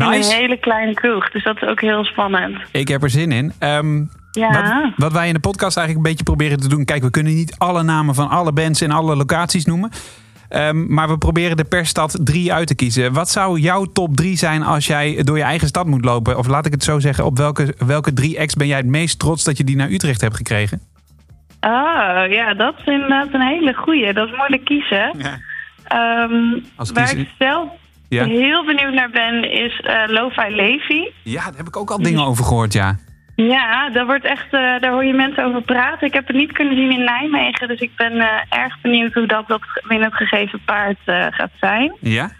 een 0.00 0.08
Nice. 0.10 0.34
hele 0.34 0.56
kleine 0.58 0.94
kroeg, 0.94 1.30
dus 1.30 1.44
dat 1.44 1.56
is 1.62 1.68
ook 1.68 1.80
heel 1.80 2.04
spannend. 2.04 2.58
Ik 2.72 2.88
heb 2.88 3.02
er 3.02 3.10
zin 3.10 3.32
in. 3.32 3.52
Ehm, 3.58 3.96
Ja. 4.32 4.50
wat, 4.50 4.92
wat 4.96 5.12
wij 5.12 5.28
in 5.28 5.34
de 5.34 5.40
podcast 5.40 5.76
eigenlijk 5.76 6.06
een 6.06 6.12
beetje 6.12 6.30
proberen 6.32 6.60
te 6.60 6.68
doen. 6.68 6.84
Kijk, 6.84 7.02
we 7.02 7.10
kunnen 7.10 7.34
niet 7.34 7.54
alle 7.58 7.82
namen 7.82 8.14
van 8.14 8.28
alle 8.28 8.52
bands 8.52 8.80
en 8.80 8.90
alle 8.90 9.16
locaties 9.16 9.64
noemen. 9.64 9.90
Ehm, 10.48 10.94
maar 10.94 11.08
we 11.08 11.18
proberen 11.18 11.56
er 11.56 11.64
per 11.64 11.86
stad 11.86 12.18
drie 12.20 12.52
uit 12.52 12.66
te 12.66 12.74
kiezen. 12.74 13.12
Wat 13.12 13.30
zou 13.30 13.58
jouw 13.60 13.84
top 13.84 14.16
drie 14.16 14.36
zijn 14.36 14.62
als 14.62 14.86
jij 14.86 15.22
door 15.24 15.36
je 15.36 15.42
eigen 15.42 15.68
stad 15.68 15.86
moet 15.86 16.04
lopen? 16.04 16.38
Of 16.38 16.46
laat 16.46 16.66
ik 16.66 16.72
het 16.72 16.84
zo 16.84 16.98
zeggen, 16.98 17.24
op 17.24 17.36
welke, 17.38 17.74
welke 17.86 18.12
drie 18.12 18.40
acts 18.40 18.54
ben 18.54 18.66
jij 18.66 18.76
het 18.76 18.86
meest 18.86 19.18
trots 19.18 19.44
dat 19.44 19.56
je 19.56 19.64
die 19.64 19.76
naar 19.76 19.90
Utrecht 19.90 20.20
hebt 20.20 20.36
gekregen? 20.36 20.80
Oh, 21.60 22.22
ja, 22.30 22.54
dat 22.56 22.74
is 22.78 22.84
inderdaad 22.86 23.28
een 23.34 23.40
hele 23.46 23.74
goeie. 23.74 24.12
Dat 24.12 24.28
is 24.28 24.36
moeilijk 24.36 24.64
kiezen. 24.64 25.14
Ja. 25.18 25.38
Ehm, 25.84 26.60
Als 26.76 26.90
waar 26.90 27.04
kiezer- 27.04 27.20
ik 27.20 27.28
zelf 27.38 27.68
Ja, 28.08 28.24
heel 28.24 28.64
benieuwd 28.64 28.92
naar 28.94 29.10
ben, 29.10 29.52
is 29.52 29.80
eh 29.80 30.02
Lo-Fi 30.06 30.54
Levi. 30.54 31.10
ja 31.22 31.44
daar 31.44 31.56
heb 31.56 31.66
ik 31.66 31.76
ook 31.76 31.90
al 31.90 32.02
dingen 32.02 32.24
over 32.24 32.44
gehoord, 32.44 32.72
ja. 32.72 32.96
Ja, 33.36 33.90
daar, 33.90 34.06
wordt 34.06 34.24
echt, 34.24 34.44
eh, 34.50 34.60
daar 34.80 34.90
hoor 34.90 35.04
je 35.04 35.12
mensen 35.12 35.44
over 35.44 35.62
praten. 35.62 36.06
Ik 36.06 36.12
heb 36.14 36.26
het 36.26 36.36
niet 36.36 36.52
kunnen 36.52 36.76
zien 36.76 36.90
in 36.90 37.04
Nijmegen, 37.04 37.68
dus 37.68 37.80
ik 37.80 37.90
ben 37.96 38.12
eh, 38.12 38.28
erg 38.48 38.80
benieuwd 38.80 39.14
hoe 39.14 39.26
dat, 39.26 39.48
dat 39.48 39.60
binnen 39.88 40.08
het 40.08 40.16
gegeven 40.16 40.60
paard 40.64 40.98
eh, 41.04 41.26
gaat 41.30 41.50
zijn. 41.60 41.96
Ja? 42.00 42.30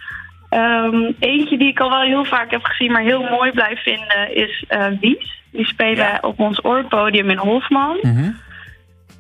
Ehm, 0.49 1.13
eentje 1.19 1.59
die 1.59 1.69
ik 1.69 1.81
al 1.81 1.91
wel 1.91 2.03
heel 2.03 2.25
vaak 2.25 2.51
heb 2.51 2.65
gezien, 2.65 2.93
maar 2.93 3.03
heel 3.03 3.23
mooi 3.23 3.51
blijf 3.51 3.83
vinden, 3.83 4.35
is 4.37 4.65
Wies. 5.01 5.43
Die 5.53 5.67
spelen 5.67 5.97
Ja. 5.97 6.19
op 6.21 6.41
ons 6.41 6.65
oorpodium 6.65 7.31
in 7.31 7.37
Hofman. 7.37 7.99
Mhm. 8.03 8.31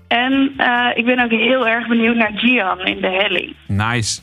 En 0.08 0.52
ik 0.94 1.04
ben 1.04 1.20
ook 1.24 1.30
heel 1.30 1.68
erg 1.68 1.86
benieuwd 1.86 2.16
naar 2.16 2.32
Gian 2.34 2.80
in 2.80 3.00
de 3.00 3.08
Helling. 3.08 3.54
Nice. 3.66 4.20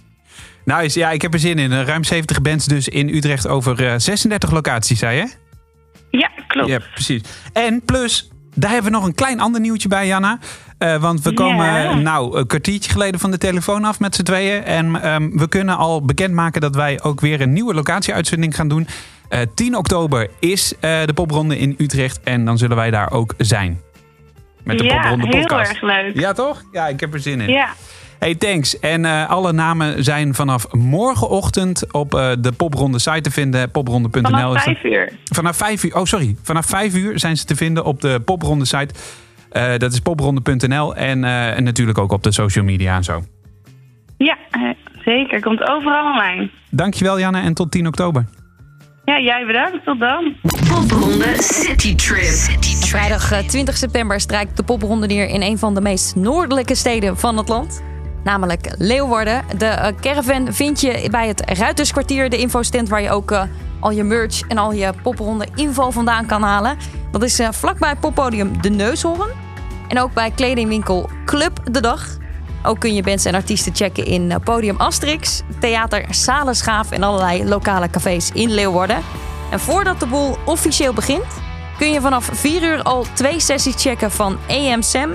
Nice, 0.65 0.99
ja, 0.99 1.09
ik 1.09 1.21
heb 1.21 1.33
er 1.33 1.39
zin 1.39 1.59
in. 1.59 1.83
Ruim 1.83 2.03
70 2.03 2.41
bands 2.41 2.65
dus 2.65 2.87
in 2.87 3.09
Utrecht 3.09 3.47
over 3.47 3.85
eh, 3.87 3.93
36 3.97 4.51
locaties, 4.51 4.99
zei 4.99 5.17
je? 5.17 5.33
Ja, 6.11 6.29
klopt. 6.51 6.69
Ja, 6.69 6.79
precies. 6.93 7.21
En 7.53 7.81
plus, 7.85 8.29
daar 8.55 8.71
hebben 8.71 8.91
we 8.91 8.97
nog 8.97 9.07
een 9.07 9.15
klein 9.15 9.39
ander 9.39 9.61
nieuwtje 9.61 9.87
bij, 9.87 10.07
Janna. 10.07 10.39
Eh, 10.77 10.95
want 11.01 11.21
we 11.21 11.33
komen 11.33 11.65
Ja. 11.65 11.83
eh, 11.83 11.95
nou 11.95 12.37
een 12.37 12.47
kwartiertje 12.47 12.91
geleden 12.91 13.19
van 13.19 13.31
de 13.31 13.37
telefoon 13.37 13.83
af 13.85 13.99
met 13.99 14.15
z'n 14.15 14.23
tweeën. 14.23 14.63
En 14.63 15.01
ehm, 15.01 15.29
we 15.37 15.47
kunnen 15.47 15.77
al 15.77 16.05
bekendmaken 16.05 16.61
dat 16.61 16.75
wij 16.75 17.01
ook 17.03 17.19
weer 17.21 17.41
een 17.41 17.53
nieuwe 17.53 17.73
locatieuitzending 17.73 18.55
gaan 18.55 18.67
doen. 18.67 18.87
Eh 19.29 19.39
10 19.55 19.77
oktober 19.77 20.29
is 20.39 20.73
eh, 20.79 21.05
de 21.05 21.13
popronde 21.13 21.57
in 21.57 21.75
Utrecht. 21.77 22.19
En 22.23 22.45
dan 22.45 22.57
zullen 22.57 22.75
wij 22.77 22.91
daar 22.91 23.11
ook 23.11 23.33
zijn. 23.37 23.79
Met 24.63 24.77
de 24.77 24.83
ja, 24.83 24.95
popronde 25.01 25.27
heel 25.27 25.39
podcast. 25.39 25.71
erg 25.71 25.81
leuk. 25.81 26.19
Ja, 26.19 26.33
toch? 26.33 26.63
Ja, 26.71 26.87
ik 26.87 26.99
heb 26.99 27.13
er 27.13 27.19
zin 27.19 27.41
in. 27.41 27.49
Ja, 27.49 27.69
Hey, 28.21 28.35
thanks. 28.35 28.79
En 28.79 29.05
eh, 29.05 29.29
alle 29.29 29.53
namen 29.53 30.03
zijn 30.03 30.33
vanaf 30.33 30.73
morgenochtend 30.73 31.93
op 31.93 32.15
eh, 32.15 32.31
de 32.39 32.51
popronde 32.51 32.99
site 32.99 33.21
te 33.21 33.31
vinden. 33.31 33.71
Popronde.nl 33.71 34.21
vanaf 34.21 34.63
vijf 34.63 34.83
uur. 34.83 35.11
Vanaf 35.25 35.57
vijf 35.57 35.83
uur, 35.83 35.95
oh 35.95 36.03
sorry, 36.03 36.35
vanaf 36.43 36.65
vijf 36.65 36.95
uur 36.95 37.19
zijn 37.19 37.37
ze 37.37 37.45
te 37.45 37.55
vinden 37.55 37.85
op 37.85 38.01
de 38.01 38.21
popronde 38.25 38.65
site. 38.65 38.93
Eh, 39.51 39.77
dat 39.77 39.93
is 39.93 39.99
popronde.nl 39.99 40.95
en, 40.95 41.23
eh, 41.23 41.57
en 41.57 41.63
natuurlijk 41.63 41.97
ook 41.97 42.11
op 42.11 42.23
de 42.23 42.31
social 42.31 42.65
media 42.65 42.95
en 42.95 43.03
zo. 43.03 43.21
Ja, 44.17 44.37
zeker. 45.05 45.41
Komt 45.41 45.69
overal 45.69 46.11
online. 46.11 46.49
Dankjewel 46.69 47.19
Janne 47.19 47.41
en 47.41 47.53
tot 47.53 47.71
10 47.71 47.87
oktober. 47.87 48.25
Ja, 49.05 49.19
jij 49.19 49.45
bedankt. 49.45 49.85
Tot 49.85 49.99
dan. 49.99 50.35
Popronde 50.41 51.33
City 51.37 51.95
Trip. 51.95 52.59
Vrijdag 52.85 53.31
eh, 53.31 53.39
20 53.39 53.77
september 53.77 54.19
strijkt 54.19 54.57
de 54.57 54.63
popronde 54.63 55.07
neer 55.07 55.29
in 55.29 55.41
een 55.41 55.57
van 55.57 55.73
de 55.73 55.81
meest 55.81 56.15
noordelijke 56.15 56.75
steden 56.75 57.17
van 57.17 57.37
het 57.37 57.49
land. 57.49 57.89
Namelijk 58.23 58.73
Leeuwarden. 58.77 59.43
De 59.57 59.65
eh, 59.65 59.95
caravan 60.01 60.53
vind 60.53 60.81
je 60.81 61.07
bij 61.11 61.27
het 61.27 61.43
Ruiterskwartier, 61.45 62.29
de 62.29 62.37
infostand 62.37 62.89
waar 62.89 63.01
je 63.01 63.09
ook 63.09 63.31
eh, 63.31 63.43
al 63.79 63.91
je 63.91 64.03
merch 64.03 64.41
en 64.47 64.57
al 64.57 64.71
je 64.71 64.93
popronde 65.03 65.47
info 65.55 65.91
vandaan 65.91 66.25
kan 66.25 66.41
halen. 66.41 66.77
Dat 67.11 67.23
is 67.23 67.39
eh, 67.39 67.47
vlakbij 67.51 67.95
poppodium 67.95 68.61
De 68.61 68.69
Neushoorn. 68.69 69.29
En 69.87 69.99
ook 69.99 70.13
bij 70.13 70.31
kledingwinkel 70.31 71.09
Club 71.25 71.59
De 71.71 71.81
Dag. 71.81 72.05
Ook 72.63 72.79
kun 72.79 72.95
je 72.95 73.03
bands 73.03 73.25
en 73.25 73.35
artiesten 73.35 73.75
checken 73.75 74.05
in 74.05 74.33
Podium 74.43 74.77
Asterix, 74.77 75.41
Theater 75.59 76.05
Salenschaaf 76.09 76.91
en 76.91 77.03
allerlei 77.03 77.45
lokale 77.45 77.89
cafés 77.89 78.31
in 78.33 78.51
Leeuwarden. 78.51 78.97
En 79.51 79.59
voordat 79.59 79.99
de 79.99 80.05
boel 80.05 80.37
officieel 80.45 80.93
begint, 80.93 81.25
kun 81.77 81.91
je 81.91 82.01
vanaf 82.01 82.29
4 82.33 82.63
uur 82.63 82.83
al 82.83 83.05
twee 83.13 83.39
sessies 83.39 83.81
checken 83.81 84.11
van 84.11 84.37
AM 84.47 84.81
Sam 84.81 85.11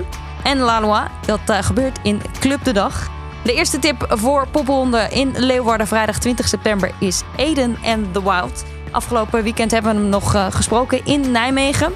en 0.47 0.57
Lalois. 0.57 1.07
Dat 1.25 1.39
eh, 1.45 1.57
gebeurt 1.61 1.99
in 2.03 2.21
Club 2.39 2.63
de 2.63 2.73
Dag. 2.73 3.09
De 3.43 3.53
eerste 3.53 3.79
tip 3.79 4.05
voor 4.09 4.47
popronde 4.47 5.07
in 5.09 5.33
Leeuwarden 5.35 5.87
vrijdag 5.87 6.19
20 6.19 6.47
september 6.47 6.91
is 6.99 7.21
Eden 7.35 7.77
and 7.83 8.13
the 8.13 8.23
Wild. 8.23 8.65
Afgelopen 8.91 9.43
weekend 9.43 9.71
hebben 9.71 9.95
we 9.95 9.99
hem 9.99 10.09
nog 10.09 10.33
eh, 10.33 10.45
gesproken 10.49 11.05
in 11.05 11.31
Nijmegen. 11.31 11.93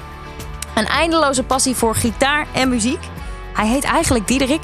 Een 0.74 0.86
eindeloze 0.86 1.42
passie 1.42 1.74
voor 1.74 1.94
gitaar 1.94 2.46
en 2.52 2.68
muziek. 2.68 3.00
Hij 3.52 3.66
heet 3.66 3.84
eigenlijk 3.84 4.26
Diederik, 4.26 4.62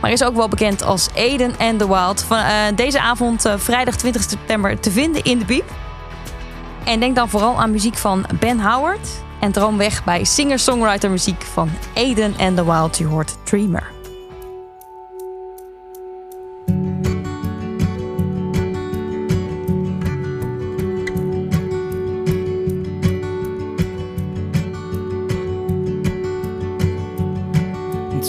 maar 0.00 0.10
is 0.10 0.24
ook 0.24 0.36
wel 0.36 0.48
bekend 0.48 0.82
als 0.82 1.08
Eden 1.14 1.54
and 1.58 1.78
the 1.78 1.88
Wild. 1.88 2.22
Van, 2.22 2.38
eh, 2.38 2.54
deze 2.74 3.00
avond, 3.00 3.48
vrijdag 3.56 3.96
20 3.96 4.22
september, 4.22 4.80
te 4.80 4.90
vinden 4.90 5.24
in 5.24 5.38
de 5.38 5.44
Biep. 5.44 5.70
En 6.84 7.00
denk 7.00 7.16
dan 7.16 7.28
vooral 7.28 7.60
aan 7.60 7.70
muziek 7.70 7.96
van 7.96 8.26
Ben 8.40 8.60
Howard. 8.60 9.26
En 9.40 9.52
droom 9.52 9.76
weg 9.76 10.04
bij 10.04 10.24
singer-songwriter 10.24 11.10
muziek 11.10 11.42
van 11.42 11.70
Aiden 11.94 12.34
and 12.38 12.56
the 12.56 12.64
Wild. 12.64 12.98
Je 12.98 13.06
hoort 13.06 13.36
Dreamer. 13.44 13.96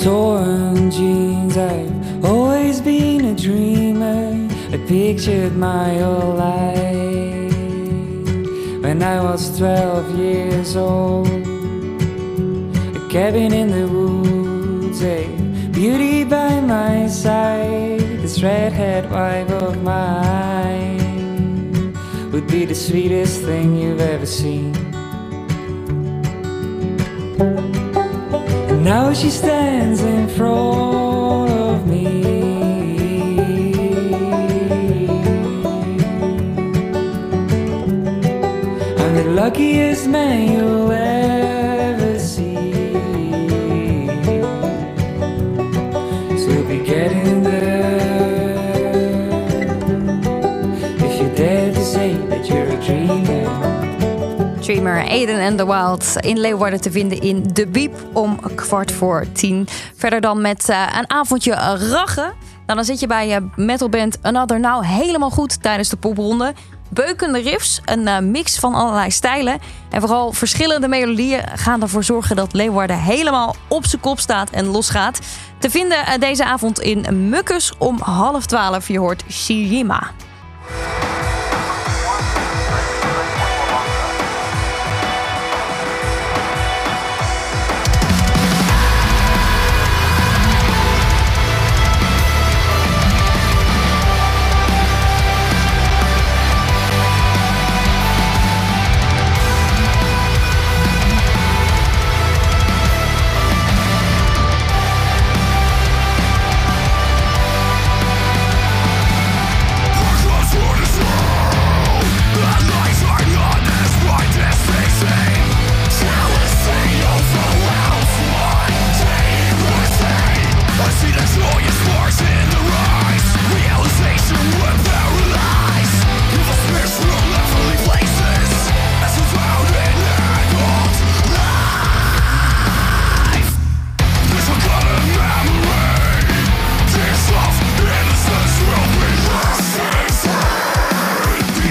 torn 0.01 0.89
jeans. 0.92 1.58
I've 1.58 2.25
always 2.25 2.82
been 2.82 3.25
a 3.25 3.36
dreamer. 3.36 4.48
I 4.72 4.78
pictured 4.88 5.56
my 5.58 5.96
whole 5.96 6.36
life 6.36 7.38
when 9.00 9.08
I 9.08 9.22
was 9.24 9.58
12 9.58 10.18
years 10.18 10.75
old. 10.75 11.27
A 11.27 13.08
cabin 13.10 13.53
in 13.53 13.72
the 13.72 13.88
woods, 13.88 15.01
a 15.01 15.25
beauty 15.72 16.25
by 16.25 16.60
my 16.60 17.08
side. 17.08 18.01
This 18.22 18.44
redhead 18.44 19.10
wife 19.10 19.50
of 19.51 19.82
mine 19.84 20.98
would 22.34 22.48
be 22.48 22.65
the 22.65 22.75
sweetest 22.75 23.41
thing 23.44 23.77
you've 23.77 24.01
ever 24.01 24.25
seen. 24.25 24.75
And 28.70 28.84
now 28.84 29.13
she 29.13 29.29
stands 29.29 30.01
in 30.01 30.27
front 30.27 31.09
luckiest 39.29 40.07
man 40.07 40.51
you'll 40.51 40.91
ever 40.91 42.19
see. 42.19 42.55
So 46.38 46.63
be 46.67 46.77
getting 46.83 47.43
there. 47.43 48.57
If 50.98 51.21
you 51.21 51.29
dare 51.36 51.71
to 51.74 51.83
say 51.83 52.13
that 52.29 52.48
you're 52.48 52.67
a 52.67 52.79
dreamer. 52.81 54.59
Dreamer, 54.62 55.03
Aiden 55.09 55.39
and 55.39 55.57
the 55.57 55.65
Wild 55.65 56.15
in 56.19 56.39
Leeuwarden 56.39 56.81
te 56.81 56.91
vinden 56.91 57.21
in 57.21 57.43
De 57.53 57.67
Biep 57.67 57.93
om 58.13 58.39
kwart 58.55 58.91
voor 58.91 59.25
tien. 59.31 59.67
Verder 59.95 60.21
dan 60.21 60.41
met 60.41 60.69
eh, 60.69 60.86
een 60.98 61.09
avondje 61.09 61.53
raggen. 61.89 62.33
Nou, 62.65 62.81
dan 62.81 62.83
zit 62.83 63.00
je 63.00 63.07
bij 63.07 63.27
je 63.27 63.50
metalband 63.55 64.17
Another 64.21 64.59
Now 64.59 64.83
helemaal 64.83 65.29
goed 65.29 65.62
tijdens 65.62 65.89
de 65.89 65.98
popronde. 65.98 66.53
Beukende 66.89 67.41
riffs, 67.41 67.81
een 67.86 68.08
eh, 68.08 68.19
mix 68.19 68.60
van 68.60 68.74
allerlei 68.74 69.12
stijlen. 69.12 69.60
En 69.89 70.01
vooral 70.01 70.31
verschillende 70.31 70.87
melodieën 70.87 71.44
gaan 71.55 71.81
ervoor 71.81 72.03
zorgen 72.03 72.35
dat 72.35 72.53
Leeuwarden 72.53 73.00
helemaal 73.00 73.55
op 73.68 73.85
zijn 73.85 74.01
kop 74.01 74.20
staat 74.20 74.50
en 74.50 74.66
losgaat. 74.66 75.20
Te 75.57 75.70
vinden 75.70 76.05
eh, 76.05 76.20
deze 76.20 76.46
avond 76.46 76.79
in 76.79 77.29
Mukkus 77.29 77.74
om 77.77 78.00
half 78.01 78.46
twaalf. 78.46 78.87
Je 78.87 79.00
hoort 79.00 79.24
Shijima. 79.31 80.11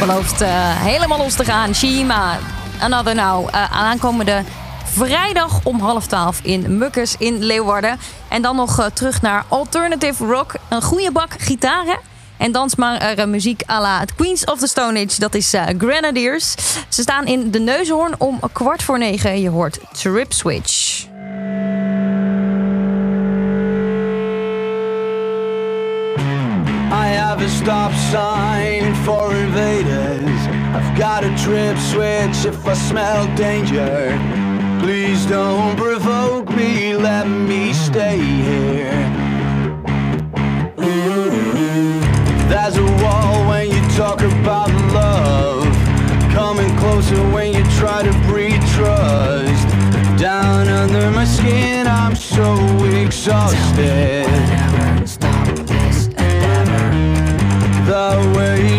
Belooft 0.09 0.41
eh, 0.41 0.49
helemaal 0.77 1.19
los 1.19 1.35
te 1.35 1.45
gaan. 1.45 1.75
Shima, 1.75 2.39
Another 2.81 3.15
Now. 3.15 3.49
eh, 3.53 3.65
aankomende 3.73 4.45
vrijdag 4.99 5.61
om 5.63 5.81
half 5.81 6.07
twaalf 6.07 6.41
in 6.43 6.79
Mukkers 6.79 7.15
in 7.19 7.45
Leeuwarden. 7.45 7.99
En 8.29 8.43
dan 8.43 8.57
nog 8.57 8.79
eh, 8.79 8.87
terug 8.87 9.23
naar 9.23 9.45
Alternative 9.49 10.27
Rock. 10.27 10.55
Een 10.69 10.83
goede 10.83 11.13
bak 11.13 11.35
gitaren. 11.39 11.99
En 12.37 12.53
dansbare 12.53 13.27
muziek 13.27 13.63
à 13.71 13.81
la 13.81 14.05
Queens 14.17 14.45
of 14.45 14.59
the 14.59 14.67
Stone 14.67 15.05
Age. 15.05 15.21
Dat 15.21 15.35
is 15.35 15.55
eh, 15.55 15.67
Grenadiers. 15.79 16.55
Ze 16.89 17.03
staan 17.03 17.27
in 17.27 17.51
de 17.51 17.59
Neushoorn 17.59 18.15
om 18.19 18.41
kwart 18.53 18.83
voor 18.83 18.99
negen. 18.99 19.41
Je 19.41 19.49
hoort 19.49 19.79
Trip 19.93 20.33
Switch. 20.33 21.07
I 26.91 27.07
have 27.15 27.45
a 27.45 27.49
stop 27.49 27.93
sign 28.11 28.95
for 28.95 29.35
invaders. 29.35 30.41
I've 30.75 31.03
got 31.03 31.25
a 31.25 31.35
trip 31.45 31.77
switch 31.77 32.45
if 32.45 32.67
I 32.67 32.75
smell 32.75 33.27
danger. 33.35 34.47
Please 34.81 35.27
don't 35.27 35.77
provoke 35.77 36.49
me, 36.51 36.95
let 36.97 37.27
me 37.27 37.73
stay 37.73 38.19
here. 38.19 39.09
There's 42.49 42.77
a 42.77 42.85
wall 43.03 43.47
when 43.49 43.69
you 43.71 43.81
talk 43.97 44.21
about 44.21 44.71
love. 44.93 45.65
Coming 46.33 46.75
closer 46.79 47.21
when 47.31 47.53
you 47.53 47.65
try 47.79 48.03
to 48.03 48.13
breed 48.29 48.61
trust. 48.75 49.69
Down 50.19 50.69
under 50.69 51.11
my 51.11 51.25
skin, 51.25 51.87
I'm 51.87 52.15
so 52.15 52.55
exhausted. 52.85 54.27
Stop 55.07 55.47
this 55.67 56.07
endeavor. 56.07 56.91
The 57.87 58.33
weight 58.37 58.78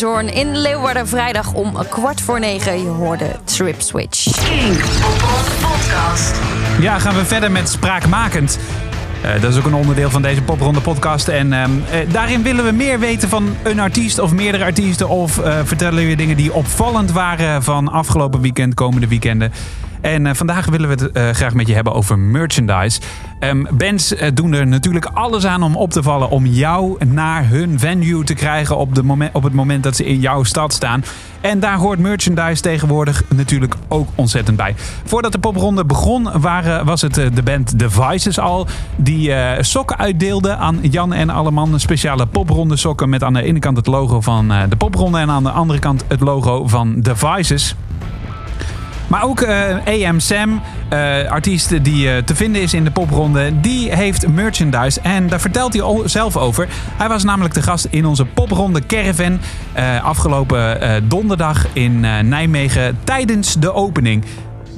Neushoorn 0.00 0.28
in 0.28 0.56
Leeuwarden. 0.56 1.08
Vrijdag 1.08 1.52
om 1.52 1.76
kwart 1.88 2.20
voor 2.20 2.40
negen. 2.40 2.82
Je 2.82 2.88
hoorde 2.88 3.36
Trip 3.44 3.80
Switch. 3.80 4.24
Kink 4.24 4.80
Popronde 4.80 5.50
Podcast. 5.60 6.40
Ja, 6.80 6.98
gaan 6.98 7.14
we 7.14 7.24
verder 7.24 7.50
met 7.50 7.68
Spraakmakend. 7.68 8.58
Eh, 9.22 9.40
dat 9.40 9.52
is 9.52 9.58
ook 9.58 9.64
een 9.64 9.74
onderdeel 9.74 10.10
van 10.10 10.22
deze 10.22 10.42
Popronde 10.42 10.80
podcast. 10.80 11.28
En 11.28 11.52
ehm, 11.52 11.70
eh, 11.90 12.12
daarin 12.12 12.42
willen 12.42 12.64
we 12.64 12.70
meer 12.70 12.98
weten 12.98 13.28
van 13.28 13.56
een 13.62 13.80
artiest 13.80 14.18
of 14.18 14.32
meerdere 14.32 14.64
artiesten. 14.64 15.08
Of 15.08 15.38
eh, 15.38 15.58
vertellen 15.64 16.06
we 16.06 16.16
dingen 16.16 16.36
die 16.36 16.52
opvallend 16.52 17.12
waren 17.12 17.62
van 17.62 17.88
afgelopen 17.88 18.40
weekend, 18.40 18.74
komende 18.74 19.08
weekenden. 19.08 19.52
En 20.00 20.26
eh, 20.26 20.34
vandaag 20.34 20.66
willen 20.66 20.88
we 20.88 21.04
het 21.04 21.12
eh, 21.12 21.30
graag 21.30 21.54
met 21.54 21.66
je 21.66 21.74
hebben 21.74 21.92
over 21.92 22.18
merchandise. 22.18 23.00
Ehm, 23.40 23.64
bands 23.70 24.14
eh, 24.14 24.30
doen 24.34 24.52
er 24.52 24.66
natuurlijk 24.66 25.04
alles 25.04 25.46
aan 25.46 25.62
om 25.62 25.76
op 25.76 25.90
te 25.90 26.02
vallen. 26.02 26.30
Om 26.30 26.46
jou 26.46 27.04
naar 27.06 27.48
hun 27.48 27.78
venue 27.78 28.24
te 28.24 28.34
krijgen 28.34 28.76
op, 28.76 28.94
de 28.94 29.28
op 29.32 29.42
het 29.42 29.52
moment 29.52 29.82
dat 29.82 29.96
ze 29.96 30.04
in 30.04 30.20
jouw 30.20 30.42
stad 30.42 30.72
staan. 30.72 31.04
En 31.40 31.60
daar 31.60 31.76
hoort 31.76 31.98
merchandise 31.98 32.62
tegenwoordig 32.62 33.24
natuurlijk 33.34 33.74
ook 33.88 34.08
ontzettend 34.14 34.56
bij. 34.56 34.74
Voordat 35.04 35.32
de 35.32 35.38
popronde 35.38 35.84
begon 35.84 36.40
waren, 36.40 36.84
was 36.84 37.00
het 37.00 37.14
de 37.14 37.42
band 37.44 37.78
Devices 37.78 38.38
al. 38.38 38.66
Die 38.96 39.32
sokken 39.60 39.98
uitdeelde 39.98 40.56
aan 40.56 40.78
Jan 40.82 41.12
en 41.12 41.30
Alleman. 41.30 41.80
Speciale 41.80 42.26
popronde 42.26 42.76
sokken 42.76 43.08
met 43.08 43.22
aan 43.22 43.32
de 43.32 43.42
ene 43.42 43.58
kant 43.58 43.76
het 43.76 43.86
logo 43.86 44.20
van 44.20 44.48
de 44.68 44.76
popronde. 44.76 45.18
En 45.18 45.30
aan 45.30 45.42
de 45.42 45.50
andere 45.50 45.78
kant 45.78 46.04
het 46.08 46.20
logo 46.20 46.66
van 46.66 47.00
Devices. 47.00 47.74
Maar 49.06 49.24
ook 49.24 49.40
eh, 49.40 50.06
AM 50.08 50.20
Sam, 50.20 50.62
eh, 50.88 51.30
artiest 51.30 51.84
die 51.84 52.10
eh, 52.10 52.22
te 52.22 52.34
vinden 52.34 52.62
is 52.62 52.74
in 52.74 52.84
de 52.84 52.90
popronde, 52.90 53.60
die 53.60 53.94
heeft 53.94 54.28
merchandise. 54.28 55.00
En 55.00 55.28
daar 55.28 55.40
vertelt 55.40 55.72
hij 55.72 55.82
al 55.82 56.02
zelf 56.04 56.36
over. 56.36 56.68
Hij 56.96 57.08
was 57.08 57.24
namelijk 57.24 57.54
de 57.54 57.62
gast 57.62 57.86
in 57.90 58.06
onze 58.06 58.24
popronde 58.24 58.86
Caravan 58.86 59.40
eh, 59.72 60.04
afgelopen 60.04 60.80
eh, 60.80 61.02
donderdag 61.04 61.66
in 61.72 62.04
eh, 62.04 62.18
Nijmegen 62.18 62.98
tijdens 63.04 63.54
de 63.54 63.72
opening. 63.72 64.24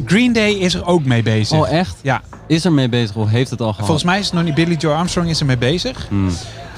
Green 0.04 0.32
Day 0.32 0.50
is 0.50 0.74
er 0.74 0.86
ook 0.86 1.04
mee 1.04 1.22
bezig. 1.22 1.58
Oh, 1.58 1.70
echt? 1.70 1.96
Ja. 2.02 2.22
Is 2.46 2.64
er 2.64 2.72
mee 2.72 2.88
bezig 2.88 3.16
of 3.16 3.28
heeft 3.28 3.50
het 3.50 3.60
al 3.60 3.70
gehad? 3.70 3.84
Volgens 3.84 4.06
mij 4.06 4.18
is 4.18 4.24
het 4.24 4.34
nog 4.34 4.44
niet 4.44 4.54
Billy 4.54 4.74
Joe 4.74 4.94
Armstrong 4.94 5.28
is 5.28 5.40
er 5.40 5.46
mee 5.46 5.58
bezig. 5.58 6.06
Hmm. 6.08 6.30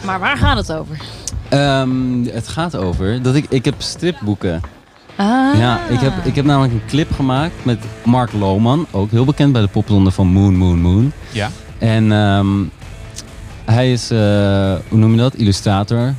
Maar 0.05 0.21
waar 0.21 0.37
gaat 0.37 0.57
het 0.57 0.73
over? 0.73 0.97
Ehm, 1.49 2.25
het 2.25 2.49
gaat 2.49 2.77
over 2.77 3.23
dat 3.23 3.35
ik, 3.35 3.47
ik 3.49 3.65
heb 3.65 3.75
stripboeken. 3.79 4.61
Ah. 5.17 5.59
Ja, 5.59 5.81
ik 5.89 6.01
heb, 6.01 6.13
ik 6.25 6.35
heb 6.35 6.45
namelijk 6.45 6.73
een 6.73 6.87
clip 6.87 7.13
gemaakt 7.13 7.55
met 7.63 7.79
Mark 8.05 8.33
Lohman. 8.33 8.87
Ook 8.91 9.11
heel 9.11 9.25
bekend 9.25 9.53
bij 9.53 9.63
de 9.63 9.69
popronde 9.69 10.11
van 10.11 10.27
Moon 10.27 10.57
Moon 10.57 10.81
Moon. 10.81 11.13
Ja. 11.33 11.51
En 11.79 12.13
ehm, 12.13 12.49
hij 13.65 13.93
is, 13.93 14.11
eh, 14.11 14.19
hoe 14.89 14.99
noem 14.99 15.11
je 15.11 15.19
dat, 15.19 15.35
illustrator. 15.35 16.15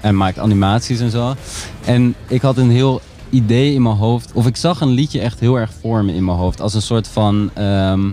En 0.00 0.16
maakt 0.16 0.38
animaties 0.38 1.00
en 1.00 1.10
zo. 1.10 1.34
En 1.84 2.14
ik 2.28 2.42
had 2.42 2.56
een 2.56 2.70
heel 2.70 3.00
idee 3.30 3.74
in 3.74 3.82
mijn 3.82 3.96
hoofd. 3.96 4.32
Of 4.32 4.46
ik 4.46 4.56
zag 4.56 4.80
een 4.80 4.88
liedje 4.88 5.20
echt 5.20 5.40
heel 5.40 5.56
erg 5.56 5.70
voor 5.80 6.04
me 6.04 6.14
in 6.14 6.24
mijn 6.24 6.36
hoofd. 6.36 6.60
Als 6.60 6.74
een 6.74 6.82
soort 6.82 7.08
van, 7.08 7.50
ehm, 7.54 8.10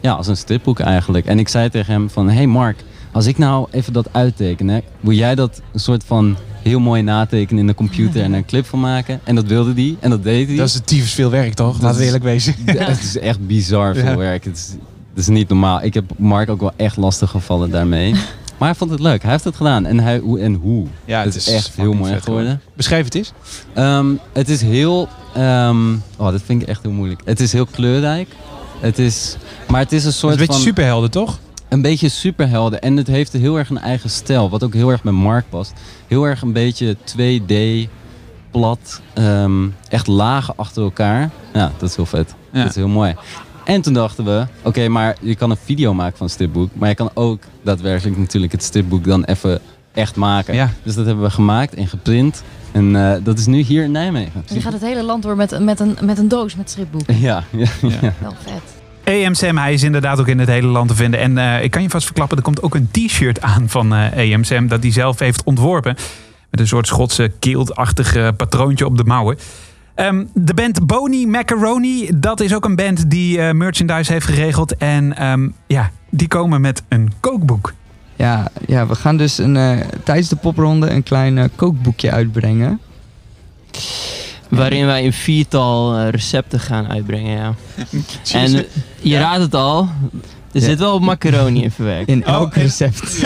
ja, 0.00 0.12
als 0.12 0.26
een 0.26 0.36
stripboek 0.36 0.80
eigenlijk. 0.80 1.26
En 1.26 1.38
ik 1.38 1.48
zei 1.48 1.68
tegen 1.68 1.92
hem 1.92 2.10
van, 2.10 2.28
hey 2.28 2.46
Mark, 2.46 2.84
als 3.12 3.26
ik 3.26 3.38
nou 3.38 3.66
even 3.70 3.92
dat 3.92 4.08
uitteken, 4.12 4.68
hè, 4.68 4.80
wil 5.00 5.14
jij 5.14 5.34
dat 5.34 5.60
een 5.72 5.80
soort 5.80 6.04
van 6.04 6.36
heel 6.62 6.80
mooi 6.80 7.02
natekenen 7.02 7.60
in 7.60 7.66
de 7.66 7.74
computer 7.74 8.22
en 8.22 8.32
een 8.32 8.44
clip 8.44 8.66
van 8.66 8.80
maken? 8.80 9.20
En 9.24 9.34
dat 9.34 9.44
wilde 9.44 9.72
hij 9.72 9.96
en 10.00 10.10
dat 10.10 10.22
deed 10.22 10.48
hij. 10.48 10.56
Dat 10.56 10.68
is 10.68 10.74
het 10.74 10.86
tyfus 10.86 11.12
veel 11.12 11.30
werk, 11.30 11.54
toch? 11.54 11.72
Dat 11.72 11.82
Laten 11.82 11.98
we 11.98 12.04
eerlijk 12.04 12.24
wezen. 12.24 12.54
Het 12.66 13.02
is 13.02 13.18
echt 13.18 13.46
bizar 13.46 13.94
veel 13.94 14.04
Ja. 14.04 14.16
werk. 14.16 14.44
Het 14.44 14.56
is, 14.56 14.68
het 15.10 15.18
is 15.18 15.28
niet 15.28 15.48
normaal. 15.48 15.82
Ik 15.82 15.94
heb 15.94 16.04
Mark 16.16 16.48
ook 16.50 16.60
wel 16.60 16.72
echt 16.76 16.96
lastig 16.96 17.30
gevallen 17.30 17.70
daarmee. 17.70 18.14
Maar 18.58 18.68
hij 18.68 18.78
vond 18.78 18.90
het 18.90 19.00
leuk. 19.00 19.22
Hij 19.22 19.30
heeft 19.30 19.44
het 19.44 19.56
gedaan. 19.56 19.86
En, 19.86 20.00
hij, 20.00 20.18
hoe, 20.18 20.40
en 20.40 20.54
hoe. 20.54 20.86
Ja, 21.04 21.22
het 21.22 21.34
is 21.34 21.48
echt 21.48 21.72
heel 21.76 21.92
mooi 21.92 22.20
geworden. 22.20 22.60
Beschrijf 22.76 23.04
het 23.04 23.14
eens. 23.14 23.32
Ehm, 23.74 24.06
het 24.32 24.48
is 24.48 24.62
heel... 24.62 25.08
ehm, 25.34 25.92
oh, 26.16 26.30
dat 26.30 26.40
vind 26.44 26.62
ik 26.62 26.68
echt 26.68 26.82
heel 26.82 26.90
moeilijk. 26.92 27.20
Het 27.24 27.40
is 27.40 27.52
heel 27.52 27.66
kleurrijk. 27.66 28.28
Het 28.80 28.98
is... 28.98 29.36
Maar 29.68 29.80
het 29.80 29.92
is 29.92 30.02
een 30.02 30.08
Het 30.08 30.18
soort 30.18 30.34
is 30.34 30.40
een 30.40 30.46
beetje 30.46 30.62
van... 30.62 30.68
superhelden, 30.70 31.10
toch? 31.10 31.38
Een 31.70 31.82
beetje 31.82 32.08
superhelden. 32.08 32.80
En 32.80 32.96
het 32.96 33.06
heeft 33.06 33.32
heel 33.32 33.58
erg 33.58 33.70
een 33.70 33.78
eigen 33.78 34.10
stijl. 34.10 34.50
Wat 34.50 34.64
ook 34.64 34.74
heel 34.74 34.90
erg 34.90 35.04
met 35.04 35.14
Mark 35.14 35.44
past. 35.48 35.72
Heel 36.06 36.24
erg 36.24 36.42
een 36.42 36.52
beetje 36.52 36.96
2D, 37.04 37.88
plat. 38.50 39.00
ehm, 39.14 39.68
echt 39.88 40.06
lagen 40.06 40.54
achter 40.56 40.82
elkaar. 40.82 41.30
Ja, 41.52 41.72
dat 41.78 41.88
is 41.88 41.96
heel 41.96 42.06
vet. 42.06 42.34
Ja. 42.52 42.60
Dat 42.60 42.68
is 42.70 42.74
heel 42.76 42.88
mooi. 42.88 43.14
En 43.64 43.80
toen 43.80 43.92
dachten 43.92 44.24
we, 44.24 44.46
oké, 44.62 44.88
maar 44.88 45.16
je 45.20 45.34
kan 45.34 45.50
een 45.50 45.56
video 45.64 45.94
maken 45.94 46.16
van 46.16 46.26
een 46.26 46.32
stripboek. 46.32 46.70
Maar 46.74 46.88
je 46.88 46.94
kan 46.94 47.10
ook 47.14 47.42
daadwerkelijk 47.62 48.18
natuurlijk 48.18 48.52
het 48.52 48.62
stripboek 48.62 49.04
dan 49.04 49.24
even 49.24 49.60
echt 49.92 50.16
maken. 50.16 50.54
Ja. 50.54 50.70
Dus 50.82 50.94
dat 50.94 51.06
hebben 51.06 51.24
we 51.24 51.30
gemaakt 51.30 51.74
en 51.74 51.86
geprint. 51.86 52.42
En 52.72 52.96
eh, 52.96 53.24
dat 53.24 53.38
is 53.38 53.46
nu 53.46 53.60
hier 53.60 53.84
in 53.84 53.90
Nijmegen. 53.90 54.42
Je 54.52 54.60
gaat 54.60 54.72
het 54.72 54.82
hele 54.82 55.02
land 55.02 55.22
door 55.22 55.36
met, 55.36 55.58
met, 55.60 55.80
een, 55.80 55.96
met 56.02 56.18
een 56.18 56.28
doos 56.28 56.56
met 56.56 56.70
stripboeken. 56.70 57.20
Ja, 57.20 57.44
ja, 57.50 57.68
ja. 57.82 58.14
Wel 58.20 58.34
vet. 58.44 58.79
Sam, 59.32 59.58
hij 59.58 59.72
is 59.72 59.82
inderdaad 59.82 60.20
ook 60.20 60.28
in 60.28 60.38
het 60.38 60.48
hele 60.48 60.66
land 60.66 60.88
te 60.88 60.94
vinden. 60.94 61.20
En 61.20 61.38
eh, 61.38 61.62
ik 61.62 61.70
kan 61.70 61.82
je 61.82 61.90
vast 61.90 62.04
verklappen, 62.04 62.36
er 62.36 62.42
komt 62.42 62.62
ook 62.62 62.74
een 62.74 62.88
t-shirt 62.90 63.40
aan 63.40 63.68
van 63.68 63.94
Sam 64.40 64.68
dat 64.68 64.82
hij 64.82 64.92
zelf 64.92 65.18
heeft 65.18 65.42
ontworpen. 65.42 65.96
Met 66.50 66.60
een 66.60 66.66
soort 66.66 66.86
Schotse 66.86 67.32
keeltachtig 67.38 68.14
eh, 68.14 68.28
patroontje 68.36 68.86
op 68.86 68.96
de 68.96 69.04
mouwen. 69.04 69.38
Ehm, 69.94 70.24
de 70.34 70.54
band 70.54 70.86
Boney 70.86 71.26
Macaroni, 71.26 72.10
dat 72.14 72.40
is 72.40 72.54
ook 72.54 72.64
een 72.64 72.76
band 72.76 73.10
die 73.10 73.38
merchandise 73.40 74.12
heeft 74.12 74.26
geregeld. 74.26 74.76
En 74.76 75.16
ehm, 75.16 75.48
ja, 75.66 75.90
die 76.10 76.28
komen 76.28 76.60
met 76.60 76.82
een 76.88 77.12
kookboek. 77.20 77.72
Ja, 78.16 78.48
ja, 78.66 78.86
we 78.86 78.94
gaan 78.94 79.16
dus 79.16 79.38
een, 79.38 79.82
tijdens 80.04 80.28
de 80.28 80.36
popronde 80.36 80.90
een 80.90 81.02
klein 81.02 81.50
kookboekje 81.56 82.10
uitbrengen. 82.10 82.80
Waarin 84.50 84.86
wij 84.86 85.04
een 85.04 85.12
viertal 85.12 85.96
eh, 85.98 86.08
recepten 86.08 86.60
gaan 86.60 86.88
uitbrengen, 86.88 87.36
ja. 87.36 87.54
en 88.32 88.54
eh, 88.54 88.64
je 89.00 89.18
raadt 89.18 89.40
het 89.42 89.54
al, 89.54 89.80
er 90.52 90.60
Ja. 90.60 90.66
zit 90.66 90.78
wel 90.78 90.98
macaroni 90.98 91.62
in 91.62 91.70
verwerkt. 91.70 92.08
In 92.08 92.24
elk 92.24 92.50
Oh, 92.50 92.56
en- 92.56 92.62
recept. 92.62 93.22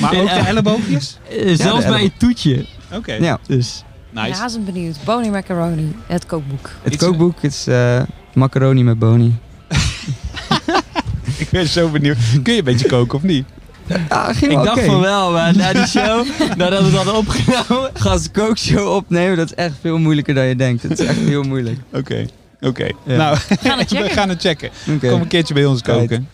Maar 0.00 0.16
ook 0.16 0.28
de 0.28 0.42
elleboogjes? 0.46 1.18
Eh, 1.30 1.54
zelfs 1.56 1.84
de 1.84 1.90
bij 1.90 2.02
een 2.02 2.12
toetje. 2.18 2.66
Oké. 2.92 3.12
Ja, 3.12 3.38
Dus 3.46 3.82
Nice. 4.10 4.40
Razend 4.40 4.64
benieuwd. 4.64 4.96
Bonnie 5.04 5.30
Macaroni, 5.30 5.94
het 6.06 6.26
kookboek. 6.26 6.70
het 6.82 6.92
Iets- 6.94 7.04
kookboek 7.04 7.42
is 7.42 7.66
eh, 7.66 8.02
macaroni 8.34 8.82
met 8.84 8.98
boni. 8.98 9.36
Ik 11.38 11.50
ben 11.50 11.66
zo 11.68 11.88
benieuwd. 11.88 12.16
Kun 12.42 12.52
je 12.52 12.58
een 12.58 12.64
beetje 12.64 12.86
koken 12.86 13.16
of 13.18 13.22
niet? 13.22 13.46
Ja, 14.08 14.32
ging 14.32 14.52
ik 14.52 14.62
dacht 14.64 14.84
van 14.84 15.00
wel, 15.00 15.32
maar 15.32 15.56
na 15.56 15.72
die 15.72 15.86
show, 15.96 16.26
nadat 16.56 16.78
we 16.80 16.84
het 16.86 16.94
hadden 16.94 17.14
opgenomen. 17.16 17.90
Gast 17.94 18.30
kookshow 18.30 18.94
opnemen, 18.94 19.36
dat 19.36 19.46
is 19.46 19.54
echt 19.54 19.74
veel 19.80 19.98
moeilijker 19.98 20.34
dan 20.34 20.44
je 20.44 20.56
denkt. 20.56 20.82
Het 20.82 20.98
is 21.00 21.06
echt 21.06 21.18
heel 21.18 21.42
moeilijk. 21.42 21.78
Oké. 21.92 22.26
Oké. 22.60 22.84
Ja. 23.04 23.16
Nou, 23.16 23.36
gaan 23.62 23.78
het 23.78 23.88
checken. 23.88 24.06
we 24.06 24.10
gaan 24.12 24.28
het 24.28 24.40
checken. 24.40 24.70
Kom 25.00 25.20
een 25.20 25.26
keertje 25.26 25.54
bij 25.54 25.64
ons 25.64 25.82
koken. 25.82 26.28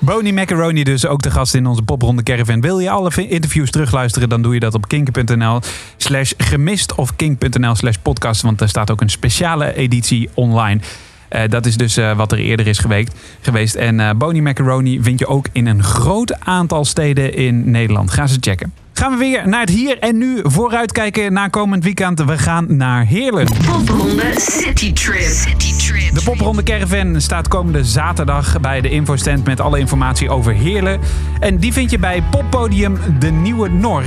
Boney 0.00 0.32
Macaroni 0.32 0.84
dus 0.84 1.06
ook 1.06 1.22
de 1.22 1.30
gast 1.30 1.54
in 1.54 1.66
onze 1.66 1.82
popronde 1.82 2.22
caravan. 2.22 2.60
Wil 2.60 2.78
je 2.78 2.90
alle 2.90 3.12
vi- 3.12 3.28
interviews 3.28 3.70
terugluisteren, 3.70 4.28
dan 4.28 4.42
doe 4.42 4.54
je 4.54 4.60
dat 4.60 4.74
op 4.74 4.88
kink.nl 4.88 5.60
slash 5.96 6.32
gemist 6.36 6.94
of 6.94 7.16
kink.nl 7.16 7.74
slash 7.74 7.94
podcast. 8.02 8.42
Want 8.42 8.58
daar 8.58 8.68
staat 8.68 8.90
ook 8.90 9.00
een 9.00 9.10
speciale 9.10 9.74
editie 9.74 10.28
online. 10.34 10.80
Eh, 11.28 11.42
dat 11.48 11.66
is 11.66 11.76
dus 11.76 11.96
eh, 11.96 12.16
wat 12.16 12.32
er 12.32 12.38
eerder 12.38 12.66
is 12.66 12.78
geweest. 12.78 13.12
geweest. 13.40 13.74
En 13.74 14.00
eh 14.00 14.10
Boney 14.16 14.40
Macaroni 14.40 15.02
vind 15.02 15.18
je 15.18 15.26
ook 15.26 15.46
in 15.52 15.66
een 15.66 15.82
groot 15.82 16.40
aantal 16.40 16.84
steden 16.84 17.34
in 17.34 17.70
Nederland. 17.70 18.10
Ga 18.10 18.26
ze 18.26 18.36
checken. 18.40 18.72
Gaan 18.98 19.12
we 19.12 19.16
weer 19.16 19.48
naar 19.48 19.60
het 19.60 19.70
hier 19.70 19.98
en 19.98 20.18
nu 20.18 20.40
vooruitkijken 20.42 21.32
naar 21.32 21.50
komend 21.50 21.84
weekend. 21.84 22.24
We 22.24 22.38
gaan 22.38 22.76
naar 22.76 23.04
Heerlen. 23.04 23.46
Popronde 23.66 24.32
City 24.36 24.92
Trip. 24.92 25.22
City 25.22 25.86
Trip. 25.86 26.14
De 26.14 26.22
Popronde 26.24 26.62
Caravan 26.62 27.20
staat 27.20 27.48
komende 27.48 27.84
zaterdag 27.84 28.60
bij 28.60 28.80
de 28.80 28.90
infostand 28.90 29.44
met 29.44 29.60
alle 29.60 29.78
informatie 29.78 30.30
over 30.30 30.54
Heerlen. 30.54 31.00
En 31.40 31.58
die 31.58 31.72
vind 31.72 31.90
je 31.90 31.98
bij 31.98 32.22
Poppodium 32.30 32.98
De 33.18 33.30
Nieuwe 33.30 33.68
Nor. 33.68 34.04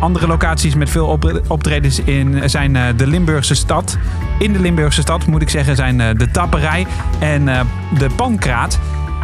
Andere 0.00 0.26
locaties 0.26 0.74
met 0.74 0.90
veel 0.90 1.06
op- 1.06 1.42
optredens 1.48 2.00
in, 2.00 2.50
zijn 2.50 2.76
eh, 2.76 2.84
de 2.96 3.06
Limburgse 3.06 3.54
stad. 3.54 3.98
In 4.38 4.52
de 4.52 4.60
Limburgse 4.60 5.00
stad 5.00 5.26
moet 5.26 5.42
ik 5.42 5.48
zeggen 5.48 5.76
zijn 5.76 6.00
eh, 6.00 6.08
de 6.16 6.30
Tapperij 6.30 6.86
en 7.18 7.48
eh, 7.48 7.60
de 7.98 8.06
Pankraat. 8.16 8.78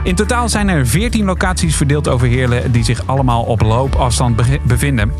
In 0.07 0.15
totaal 0.15 0.49
zijn 0.49 0.69
er 0.69 0.87
14 0.87 1.25
locaties 1.25 1.77
verdeeld 1.77 2.09
over 2.09 2.29
Heerlen 2.29 2.73
die 2.73 2.85
zich 2.85 3.07
allemaal 3.07 3.43
op 3.43 3.61
loopafstand 3.61 4.37
be- 4.37 4.61
bevinden. 4.63 5.13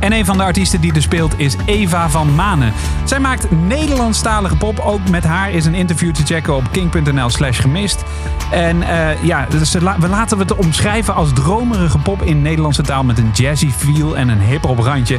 En 0.00 0.12
een 0.12 0.24
van 0.24 0.36
de 0.36 0.42
artiesten 0.42 0.80
die 0.80 0.94
er 0.94 1.02
speelt 1.02 1.38
is 1.38 1.56
Eva 1.66 2.08
van 2.08 2.34
Manen. 2.34 2.72
Zij 3.04 3.20
maakt 3.20 3.50
Nederlandstalige 3.50 4.56
pop. 4.56 4.78
Ook 4.78 5.08
met 5.10 5.24
haar 5.24 5.50
is 5.50 5.64
een 5.64 5.74
interview 5.74 6.14
te 6.14 6.24
checken 6.24 6.56
op 6.56 6.64
king.nl 6.72 7.30
slash 7.30 7.60
gemist. 7.60 8.04
En 8.50 8.82
eh, 8.82 9.24
ja, 9.24 9.46
dus 9.50 9.72
we 9.72 10.08
laten 10.08 10.38
het 10.38 10.54
omschrijven 10.54 11.14
als 11.14 11.32
dromerige 11.32 11.98
pop 11.98 12.22
in 12.22 12.42
Nederlandse 12.42 12.82
taal... 12.82 13.04
met 13.04 13.18
een 13.18 13.30
jazzy 13.32 13.70
feel 13.70 14.16
en 14.16 14.28
een 14.28 14.40
hip-hop 14.40 14.78
randje. 14.78 15.18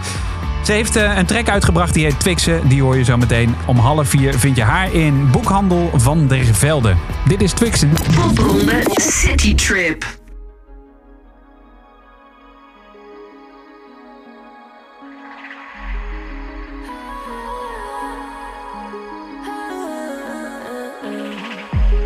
Ze 0.66 0.72
heeft 0.72 0.96
eh, 0.96 1.18
een 1.18 1.26
track 1.26 1.50
uitgebracht 1.50 1.94
die 1.94 2.04
heet 2.06 2.20
Twixen. 2.20 2.68
Die 2.68 2.82
hoor 2.82 2.98
je 2.98 3.04
zo 3.04 3.18
meteen. 3.18 3.56
Om 3.66 3.78
half 3.78 4.10
vier 4.10 4.34
vind 4.40 4.56
je 4.56 4.64
haar 4.64 4.94
in 4.94 5.32
Boekhandel 5.32 5.90
van 5.94 6.28
der 6.28 6.46
Velde. 6.46 6.96
Dit 7.28 7.42
is 7.42 7.52
Twixen. 7.52 7.94
Popronde 8.16 8.84
City 8.96 9.56
Trip. 9.56 10.06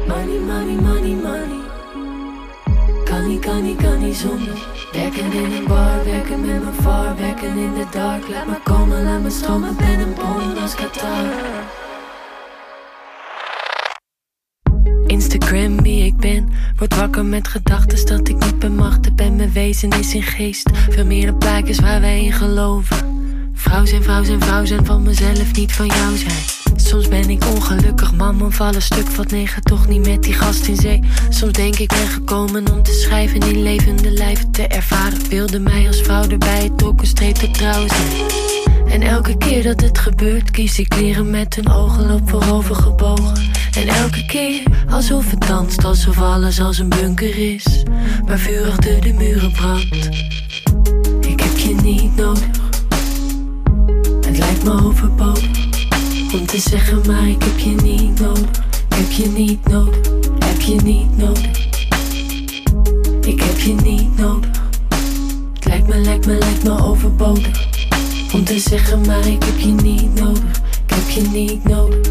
Money, 0.07 0.39
money, 0.39 0.75
money, 0.81 1.13
money. 1.13 1.58
Niet, 3.39 3.47
kan 3.47 3.63
niet, 3.63 3.81
kan 3.81 3.99
niet 3.99 4.15
zonder. 4.15 4.67
Werken 4.91 5.31
in 5.31 5.51
een 5.51 5.67
bar, 5.67 6.03
werken 6.03 6.39
met 6.39 6.63
mijn 6.63 6.73
var, 6.73 7.15
werken 7.15 7.57
in 7.57 7.73
de 7.73 7.85
dark. 7.91 8.27
Laat 8.29 8.47
me 8.47 8.59
komen, 8.63 9.03
laat 9.03 9.21
me 9.21 9.29
stromen, 9.29 9.75
ben 9.75 9.99
een 9.99 10.13
bon 10.13 10.61
als 10.61 10.75
Qatar. 10.75 11.25
Instagram 15.05 15.81
wie 15.81 16.05
ik 16.05 16.17
ben. 16.17 16.49
Word 16.77 16.95
wakker 16.95 17.25
met 17.25 17.47
gedachten 17.47 18.05
dat 18.05 18.27
ik 18.27 18.43
niet 18.43 18.59
bemachtigd 18.59 19.15
ben. 19.15 19.35
Mijn 19.35 19.51
wezen 19.51 19.89
is 19.89 20.13
in 20.13 20.23
geest. 20.23 20.69
Veel 20.89 21.05
meer 21.05 21.25
dan 21.25 21.37
plaatjes 21.37 21.79
waar 21.79 22.01
wij 22.01 22.23
in 22.23 22.33
geloven. 22.33 22.97
Vrouw 23.53 23.85
zijn, 23.85 24.03
vrouw 24.03 24.23
zijn, 24.23 24.41
vrouw 24.41 24.65
zijn 24.65 24.85
van 24.85 25.03
mezelf, 25.03 25.55
niet 25.55 25.71
van 25.71 25.87
jou 25.87 26.15
zijn. 26.17 26.58
Soms 26.89 27.07
ben 27.07 27.29
ik 27.29 27.45
ongelukkig, 27.45 28.13
man, 28.13 28.51
vallen 28.51 28.81
stuk 28.81 29.09
wat 29.09 29.31
negen, 29.31 29.61
toch 29.61 29.87
niet 29.87 30.07
met 30.07 30.23
die 30.23 30.33
gast 30.33 30.67
in 30.67 30.75
zee. 30.75 30.99
Soms 31.29 31.53
denk 31.53 31.75
ik 31.75 31.87
ben 31.87 32.07
gekomen 32.07 32.71
om 32.71 32.83
te 32.83 32.93
schrijven 32.93 33.39
in 33.39 33.61
levende 33.61 34.11
lijven 34.11 34.51
te 34.51 34.67
ervaren. 34.67 35.29
Wilde 35.29 35.59
mij 35.59 35.87
als 35.87 36.01
vrouw 36.01 36.27
erbij, 36.27 36.63
het 36.63 36.81
een 36.81 37.07
streep 37.07 37.35
te 37.35 37.51
trouw. 37.51 37.85
En 38.87 39.01
elke 39.01 39.37
keer 39.37 39.63
dat 39.63 39.81
het 39.81 39.97
gebeurt, 39.97 40.51
kies 40.51 40.79
ik 40.79 40.89
kleren 40.89 41.29
met 41.29 41.57
een 41.57 41.71
ogenloop 41.71 42.29
voorover 42.29 42.75
gebogen. 42.75 43.49
En 43.77 43.87
elke 43.87 44.25
keer 44.25 44.63
alsof 44.89 45.31
het 45.31 45.47
danst, 45.47 45.83
alsof 45.83 46.21
alles 46.21 46.61
als 46.61 46.77
een 46.77 46.89
bunker 46.89 47.53
is. 47.53 47.83
Waar 48.25 48.39
vuur 48.39 48.69
achter 48.69 49.01
de 49.01 49.13
muren 49.13 49.51
brandt. 49.51 50.09
Ik 51.19 51.39
heb 51.39 51.57
je 51.57 51.75
niet 51.81 52.15
nodig. 52.15 52.47
Het 54.25 54.37
lijkt 54.37 54.63
me 54.63 54.83
overbodig 54.83 55.68
om 56.33 56.45
te 56.45 56.59
zeggen, 56.59 57.01
maar 57.07 57.27
ik 57.27 57.43
heb 57.43 57.59
je 57.59 57.75
niet 57.83 58.19
nodig. 58.19 58.49
Heb 58.95 59.11
je 59.11 59.27
niet 59.27 59.67
nodig. 59.67 59.99
Heb 60.45 60.61
je 60.61 60.75
niet 60.83 61.17
nodig. 61.17 61.67
Ik 63.21 63.41
heb 63.41 63.59
je 63.59 63.75
niet 63.83 64.17
nodig. 64.17 64.49
Het 65.53 65.65
lijkt 65.65 65.87
me, 65.87 65.97
lijkt 65.97 66.25
me, 66.25 66.37
lijkt 66.37 66.63
me 66.63 66.83
overbodig. 66.83 67.67
Om 68.33 68.43
te 68.43 68.59
zeggen, 68.59 69.05
maar 69.05 69.27
ik 69.27 69.43
heb 69.43 69.57
je 69.57 69.71
niet 69.71 70.19
nodig. 70.19 70.61
Ik 70.85 70.95
heb 70.95 71.09
je 71.09 71.21
niet 71.33 71.63
nodig. 71.63 72.09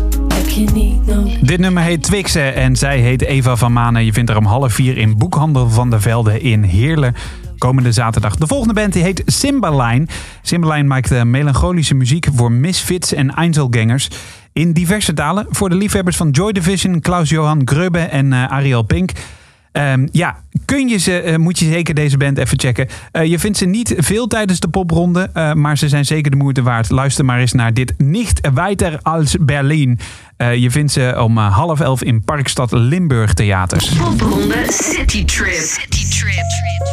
Dit 1.40 1.58
nummer 1.58 1.82
heet 1.82 2.02
Twixen 2.02 2.54
en 2.54 2.76
zij 2.76 3.00
heet 3.00 3.22
Eva 3.22 3.56
van 3.56 3.72
Manen. 3.72 4.04
Je 4.04 4.12
vindt 4.12 4.30
haar 4.30 4.38
om 4.38 4.46
half 4.46 4.72
vier 4.72 4.96
in 4.96 5.18
Boekhandel 5.18 5.70
van 5.70 5.90
der 5.90 6.00
Velde 6.00 6.40
in 6.40 6.62
Heerlen. 6.62 7.14
Komende 7.58 7.92
zaterdag. 7.92 8.36
De 8.36 8.46
volgende 8.46 8.74
band 8.74 8.92
die 8.92 9.02
heet 9.02 9.22
Cymbaline. 9.26 10.06
Cymbaline 10.42 10.88
maakt 10.88 11.10
eh, 11.10 11.22
melancholische 11.22 11.94
muziek 11.94 12.28
voor 12.34 12.52
misfits 12.52 13.14
en 13.14 13.34
Einzelgangers. 13.34 14.10
In 14.52 14.72
diverse 14.72 15.14
talen. 15.14 15.46
Voor 15.50 15.68
de 15.68 15.74
liefhebbers 15.74 16.16
van 16.16 16.30
Joy 16.30 16.52
Division, 16.52 17.00
Klaus-Johan 17.00 17.62
Grubbe 17.64 17.98
en 17.98 18.32
eh, 18.32 18.52
Ariel 18.52 18.82
Pink. 18.82 19.12
Ehm, 19.72 20.06
ja, 20.12 20.36
kun 20.64 20.88
je 20.88 20.96
ze, 20.96 21.20
eh, 21.20 21.36
moet 21.36 21.58
je 21.58 21.64
zeker 21.64 21.94
deze 21.94 22.16
band 22.16 22.38
even 22.38 22.58
checken. 22.58 22.88
Je 23.22 23.38
vindt 23.38 23.58
ze 23.58 23.64
niet 23.64 23.94
veel 23.96 24.26
tijdens 24.26 24.60
de 24.60 24.68
popronde, 24.68 25.30
maar 25.54 25.78
ze 25.78 25.88
zijn 25.88 26.04
zeker 26.04 26.30
de 26.30 26.36
moeite 26.36 26.62
waard. 26.62 26.90
Luister 26.90 27.24
maar 27.24 27.38
eens 27.38 27.52
naar 27.52 27.74
dit 27.74 27.94
Nicht 27.98 28.48
weiter 28.54 28.98
als 29.02 29.36
Berlin. 29.40 29.98
Je 30.36 30.70
vindt 30.70 30.92
ze 30.92 31.16
om 31.22 31.36
half 31.38 31.80
elf 31.80 32.02
in 32.02 32.24
Parkstad 32.24 32.72
Limburg 32.72 33.34
Theaters. 33.34 33.88
Popronde 33.88 34.64
City 34.68 35.24
Trip. 35.24 35.54
City 35.54 36.18
Trip. 36.18 36.87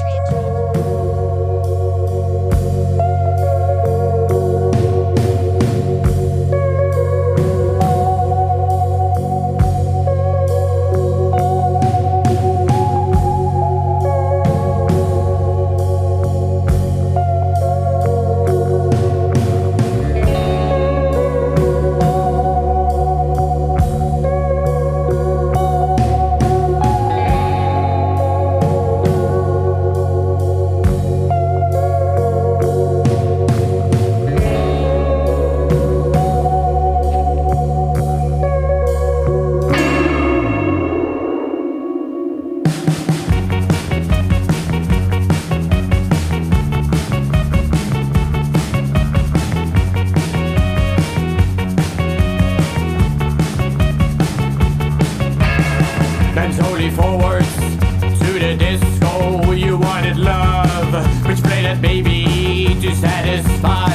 That 61.75 61.81
baby 61.81 62.79
to 62.81 62.95
satisfy 62.95 63.89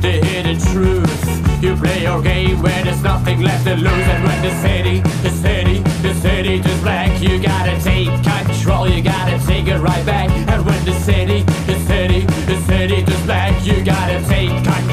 the 0.00 0.12
hidden 0.24 0.58
truth. 0.72 1.62
You 1.62 1.76
play 1.76 2.02
your 2.02 2.22
game 2.22 2.62
where 2.62 2.84
there's 2.84 3.02
nothing 3.02 3.40
left 3.40 3.64
to 3.66 3.74
lose, 3.74 3.86
and 3.86 4.24
when 4.24 4.42
the 4.42 4.54
city, 4.62 5.00
the 5.22 5.30
city, 5.30 5.78
the 6.02 6.14
city 6.14 6.60
turns 6.60 6.80
black, 6.82 7.22
you 7.22 7.40
gotta 7.40 7.78
take 7.82 8.08
control. 8.22 8.88
You 8.88 9.02
gotta 9.02 9.38
take 9.46 9.66
it 9.66 9.78
right 9.78 10.04
back. 10.06 10.30
And 10.30 10.64
when 10.64 10.84
the 10.84 10.94
city, 10.94 11.42
the 11.66 11.78
city, 11.86 12.20
the 12.46 12.56
city 12.62 13.04
turns 13.04 13.24
black, 13.24 13.64
you 13.64 13.84
gotta 13.84 14.22
take 14.26 14.48
control. 14.48 14.89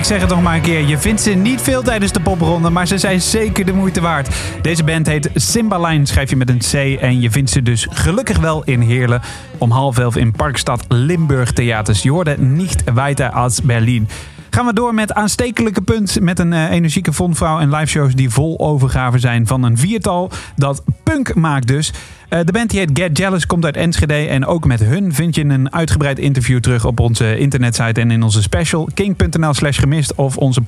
Ik 0.00 0.06
zeg 0.06 0.20
het 0.20 0.30
nog 0.30 0.42
maar 0.42 0.54
een 0.54 0.60
keer. 0.60 0.86
Je 0.86 0.98
vindt 0.98 1.20
ze 1.20 1.30
niet 1.30 1.60
veel 1.60 1.82
tijdens 1.82 2.12
de 2.12 2.20
popronde, 2.20 2.70
maar 2.70 2.86
ze 2.86 2.98
zijn 2.98 3.20
zeker 3.20 3.64
de 3.64 3.72
moeite 3.72 4.00
waard. 4.00 4.28
Deze 4.62 4.84
band 4.84 5.06
heet 5.06 5.30
Cymbaline, 5.34 6.06
schrijf 6.06 6.30
je 6.30 6.36
met 6.36 6.48
een 6.48 6.58
C. 6.58 7.00
En 7.00 7.20
je 7.20 7.30
vindt 7.30 7.50
ze 7.50 7.62
dus 7.62 7.86
gelukkig 7.90 8.38
wel 8.38 8.64
in 8.64 8.80
Heerlen. 8.80 9.20
Om 9.58 9.70
half 9.70 9.98
elf 9.98 10.16
in 10.16 10.32
Parkstad 10.32 10.84
Limburg 10.88 11.52
Theaters. 11.52 12.02
Je 12.02 12.10
hoorde 12.10 12.38
niet 12.38 12.84
weiter 12.94 13.30
als 13.30 13.62
Berlin. 13.62 14.08
Gaan 14.50 14.66
we 14.66 14.72
door 14.72 14.94
met 14.94 15.12
aanstekelijke 15.12 15.82
punt. 15.82 16.20
Met 16.20 16.38
een 16.38 16.52
eh, 16.52 16.70
energieke 16.70 17.12
fondvrouw 17.12 17.58
en 17.58 17.70
liveshows 17.70 18.14
die 18.14 18.30
vol 18.30 18.58
overgave 18.58 19.18
zijn 19.18 19.46
van 19.46 19.62
een 19.62 19.78
viertal. 19.78 20.30
Dat 20.56 20.82
punk 21.02 21.34
maakt 21.34 21.66
dus. 21.66 21.92
Eh, 22.28 22.40
de 22.44 22.52
band 22.52 22.70
die 22.70 22.78
heet 22.78 22.90
Get 22.92 23.18
Jealous 23.18 23.46
komt 23.46 23.64
uit 23.64 23.76
Enschede. 23.76 24.14
En 24.14 24.46
ook 24.46 24.64
met 24.64 24.80
hun 24.80 25.14
vind 25.14 25.34
je 25.34 25.44
een 25.44 25.72
uitgebreid 25.72 26.18
interview 26.18 26.60
terug 26.60 26.84
op 26.84 27.00
onze 27.00 27.38
internetsite 27.38 28.00
en 28.00 28.10
in 28.10 28.22
onze 28.22 28.42
special. 28.42 28.88
King.nl 28.94 29.54
slash 29.54 29.78
gemist 29.78 30.14
of 30.14 30.36
onze 30.36 30.60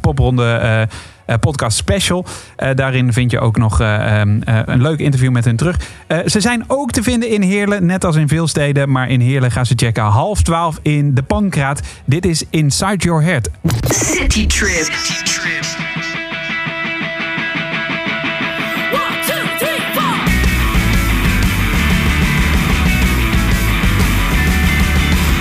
popronde 0.00 0.44
eh, 0.44 0.82
podcast 1.36 1.76
special. 1.76 2.24
Eh, 2.56 2.74
daarin 2.74 3.12
vind 3.12 3.30
je 3.30 3.40
ook 3.40 3.56
nog 3.56 3.80
eh, 3.80 4.20
ehm, 4.20 4.40
eh, 4.42 4.60
een 4.64 4.82
leuk 4.82 4.98
interview 4.98 5.30
met 5.30 5.44
hun 5.44 5.56
terug. 5.56 5.76
Eh, 6.06 6.18
ze 6.26 6.40
zijn 6.40 6.64
ook 6.66 6.90
te 6.90 7.02
vinden 7.02 7.28
in 7.28 7.42
Heerlen, 7.42 7.86
net 7.86 8.04
als 8.04 8.16
in 8.16 8.28
veel 8.28 8.46
steden. 8.48 8.90
Maar 8.90 9.08
in 9.08 9.20
Heerlen 9.20 9.50
gaan 9.50 9.66
ze 9.66 9.72
checken 9.76 10.02
half 10.02 10.42
twaalf 10.42 10.78
in 10.82 11.14
de 11.14 11.22
Pankraat. 11.22 11.80
Dit 12.04 12.26
is 12.26 12.44
Inside 12.50 12.96
Your 12.96 13.22
Head. 13.22 13.50
City 13.88 14.46
Trip. 14.46 14.88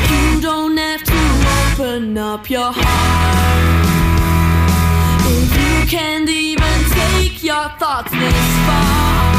You 0.09 0.41
don't 0.41 0.79
have 0.79 1.03
to 1.03 1.83
open 1.83 2.17
up 2.17 2.49
your 2.49 2.71
heart. 2.73 3.16
Can't 5.87 6.29
even 6.29 6.83
take 6.89 7.41
your 7.41 7.69
thoughts 7.79 8.11
this 8.11 8.33
far. 8.67 9.36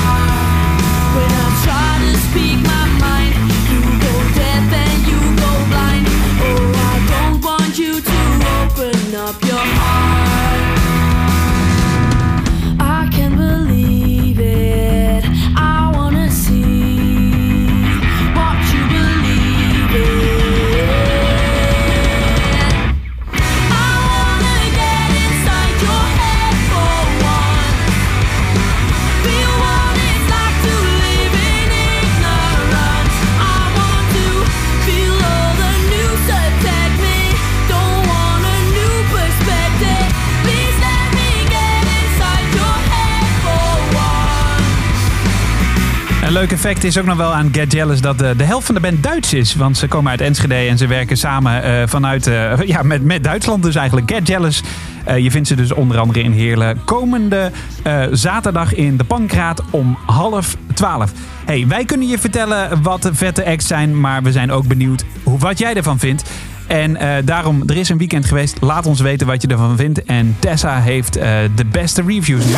Leuk 46.38 46.52
effect 46.52 46.84
is 46.84 46.98
ook 46.98 47.04
nog 47.04 47.16
wel 47.16 47.34
aan 47.34 47.48
Get 47.52 47.72
Jealous 47.72 48.00
dat 48.00 48.18
de, 48.18 48.36
de 48.36 48.44
helft 48.44 48.66
van 48.66 48.74
de 48.74 48.80
band 48.80 49.02
Duits 49.02 49.34
is. 49.34 49.54
Want 49.54 49.76
ze 49.76 49.88
komen 49.88 50.10
uit 50.10 50.20
Enschede 50.20 50.54
en 50.54 50.78
ze 50.78 50.86
werken 50.86 51.16
samen 51.16 51.62
eh, 51.62 51.82
vanuit, 51.86 52.26
eh, 52.26 52.58
ja, 52.66 52.82
met, 52.82 53.04
met 53.04 53.24
Duitsland 53.24 53.62
dus 53.62 53.74
eigenlijk. 53.74 54.10
Get 54.10 54.26
Jealous. 54.28 54.62
Eh, 55.04 55.18
je 55.18 55.30
vindt 55.30 55.48
ze 55.48 55.54
dus 55.54 55.72
onder 55.72 55.98
andere 55.98 56.22
in 56.22 56.32
Heerlen. 56.32 56.84
Komende 56.84 57.52
eh, 57.82 58.02
zaterdag 58.10 58.74
in 58.74 58.96
de 58.96 59.04
Pankraat 59.04 59.62
om 59.70 59.98
half 60.06 60.56
twaalf. 60.74 61.12
Hey, 61.44 61.66
wij 61.68 61.84
kunnen 61.84 62.08
je 62.08 62.18
vertellen 62.18 62.82
wat 62.82 63.02
de 63.02 63.14
vette 63.14 63.44
acts 63.44 63.66
zijn, 63.66 64.00
maar 64.00 64.22
we 64.22 64.32
zijn 64.32 64.50
ook 64.50 64.66
benieuwd 64.66 65.04
wat 65.22 65.58
jij 65.58 65.74
ervan 65.74 65.98
vindt. 65.98 66.30
En 66.66 66.96
eh, 66.96 67.16
daarom, 67.24 67.62
er 67.66 67.76
is 67.76 67.88
een 67.88 67.98
weekend 67.98 68.26
geweest. 68.26 68.56
Laat 68.60 68.86
ons 68.86 69.00
weten 69.00 69.26
wat 69.26 69.42
je 69.42 69.48
ervan 69.48 69.76
vindt. 69.76 70.04
En 70.04 70.36
Tessa 70.38 70.80
heeft 70.80 71.16
eh, 71.16 71.30
de 71.54 71.64
beste 71.64 72.02
reviews 72.02 72.44
nu. 72.44 72.52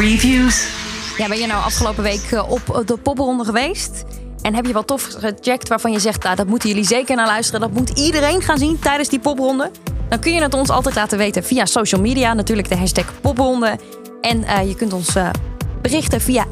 Reviews. 0.00 0.81
Ja, 1.16 1.28
ben 1.28 1.38
je 1.38 1.46
nou 1.46 1.64
afgelopen 1.64 2.02
week 2.02 2.28
eh, 2.30 2.50
op 2.50 2.82
de 2.86 2.96
popronde 2.96 3.44
geweest? 3.44 4.04
En 4.42 4.54
heb 4.54 4.66
je 4.66 4.72
wat 4.72 4.86
tof 4.86 5.02
gecheckt 5.18 5.68
waarvan 5.68 5.92
je 5.92 5.98
zegt, 5.98 6.22
nou, 6.22 6.36
dat 6.36 6.46
moeten 6.46 6.68
jullie 6.68 6.86
zeker 6.86 7.16
naar 7.16 7.26
luisteren. 7.26 7.60
Dat 7.60 7.72
moet 7.72 7.90
iedereen 7.98 8.42
gaan 8.42 8.58
zien 8.58 8.78
tijdens 8.78 9.08
die 9.08 9.20
popronde. 9.20 9.70
Dan 10.08 10.20
kun 10.20 10.32
je 10.32 10.42
het 10.42 10.54
ons 10.54 10.68
altijd 10.68 10.94
laten 10.94 11.18
weten 11.18 11.44
via 11.44 11.66
social 11.66 12.00
media. 12.00 12.32
Natuurlijk 12.32 12.68
de 12.68 12.76
hashtag 12.76 13.20
popronde. 13.20 13.78
En 14.20 14.44
eh, 14.44 14.68
je 14.68 14.74
kunt 14.74 14.92
ons 14.92 15.14
eh, 15.14 15.28
berichten 15.82 16.20
via 16.20 16.46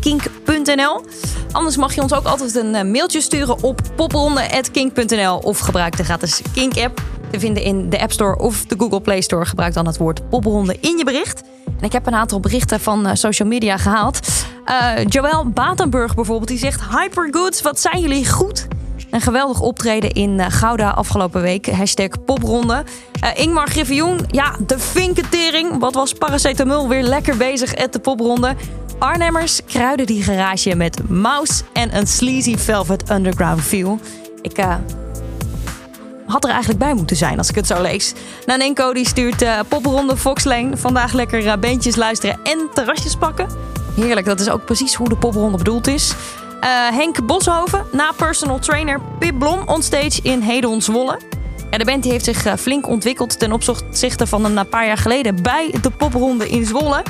kink.nl. 0.00 1.04
Anders 1.52 1.76
mag 1.76 1.94
je 1.94 2.02
ons 2.02 2.12
ook 2.12 2.24
altijd 2.24 2.54
een 2.54 2.74
eh, 2.74 2.84
mailtje 2.84 3.20
sturen 3.20 3.62
op 3.62 3.80
popronde.kink.nl. 3.96 5.38
Of 5.38 5.58
gebruik 5.58 5.96
de 5.96 6.04
gratis 6.04 6.42
Kink-app. 6.52 7.02
Te 7.30 7.40
vinden 7.40 7.62
in 7.62 7.90
de 7.90 8.00
App 8.00 8.12
Store 8.12 8.38
of 8.38 8.64
de 8.64 8.74
Google 8.78 9.00
Play 9.00 9.20
Store. 9.20 9.46
Gebruik 9.46 9.74
dan 9.74 9.86
het 9.86 9.96
woord 9.96 10.28
popronde 10.28 10.76
in 10.80 10.98
je 10.98 11.04
bericht. 11.04 11.42
En 11.66 11.84
ik 11.84 11.92
heb 11.92 12.06
een 12.06 12.14
aantal 12.14 12.40
berichten 12.40 12.80
van 12.80 13.06
eh, 13.06 13.14
social 13.14 13.48
media 13.48 13.76
gehaald. 13.76 14.20
Eh 14.64 15.04
Joël 15.08 15.48
Batenburg 15.48 16.14
bijvoorbeeld, 16.14 16.48
die 16.48 16.58
zegt... 16.58 16.80
Hypergoods, 16.90 17.62
wat 17.62 17.80
zijn 17.80 18.00
jullie 18.00 18.30
goed? 18.30 18.66
Een 19.10 19.20
geweldig 19.20 19.60
optreden 19.60 20.10
in 20.10 20.40
eh, 20.40 20.46
Gouda 20.48 20.90
afgelopen 20.90 21.42
week. 21.42 21.66
Hashtag 21.66 22.24
popronde. 22.24 22.84
Eh, 23.20 23.30
Ingmar 23.34 23.68
Griffioen, 23.68 24.20
ja, 24.30 24.56
de 24.66 24.78
vinketering. 24.78 25.78
Wat 25.78 25.94
was 25.94 26.12
paracetamol 26.12 26.88
weer 26.88 27.02
lekker 27.02 27.36
bezig 27.36 27.76
at 27.76 27.92
de 27.92 27.98
popronde. 27.98 28.56
Arnhemmers 28.98 29.60
kruiden 29.64 30.06
die 30.06 30.22
garage 30.22 30.74
met 30.74 31.08
mouse 31.08 31.62
en 31.72 31.96
een 31.96 32.06
sleazy 32.06 32.56
velvet 32.56 33.10
underground 33.10 33.60
feel. 33.60 33.98
Ik 34.42 34.56
had 36.26 36.44
er 36.44 36.50
eigenlijk 36.50 36.78
bij 36.78 36.94
moeten 36.94 37.16
zijn 37.16 37.38
als 37.38 37.48
ik 37.48 37.54
het 37.54 37.66
zo 37.66 37.82
lees. 37.82 38.12
Nanenko 38.46 38.92
die 38.92 39.06
stuurt 39.06 39.42
eh 39.42 39.58
popronde 39.68 40.16
Foxlane. 40.16 40.76
Vandaag 40.76 41.12
lekker 41.12 41.46
eh, 41.46 41.56
beentjes 41.56 41.96
luisteren 41.96 42.38
en 42.42 42.68
terrasjes 42.74 43.16
pakken. 43.16 43.48
Heerlijk, 43.96 44.26
dat 44.26 44.40
is 44.40 44.48
ook 44.48 44.64
precies 44.64 44.94
hoe 44.94 45.08
de 45.08 45.16
popronde 45.16 45.56
bedoeld 45.56 45.86
is. 45.86 46.14
Eh, 46.60 46.70
Henk 46.70 47.26
Boshoven, 47.26 47.84
na 47.92 48.12
personal 48.16 48.58
trainer 48.58 49.00
Pip 49.18 49.38
Blom 49.38 49.62
onstage 49.66 50.20
in 50.22 50.40
Hedon 50.40 50.82
Zwolle. 50.82 51.20
De 51.70 51.84
band 51.84 52.04
heeft 52.04 52.24
zich 52.24 52.60
flink 52.60 52.88
ontwikkeld 52.88 53.38
ten 53.38 53.52
opzichte 53.52 54.26
van 54.26 54.44
een 54.44 54.68
paar 54.68 54.86
jaar 54.86 54.96
geleden 54.96 55.42
bij 55.42 55.74
de 55.82 55.90
popronde 55.90 56.48
in 56.48 56.66
Zwolle. 56.66 57.02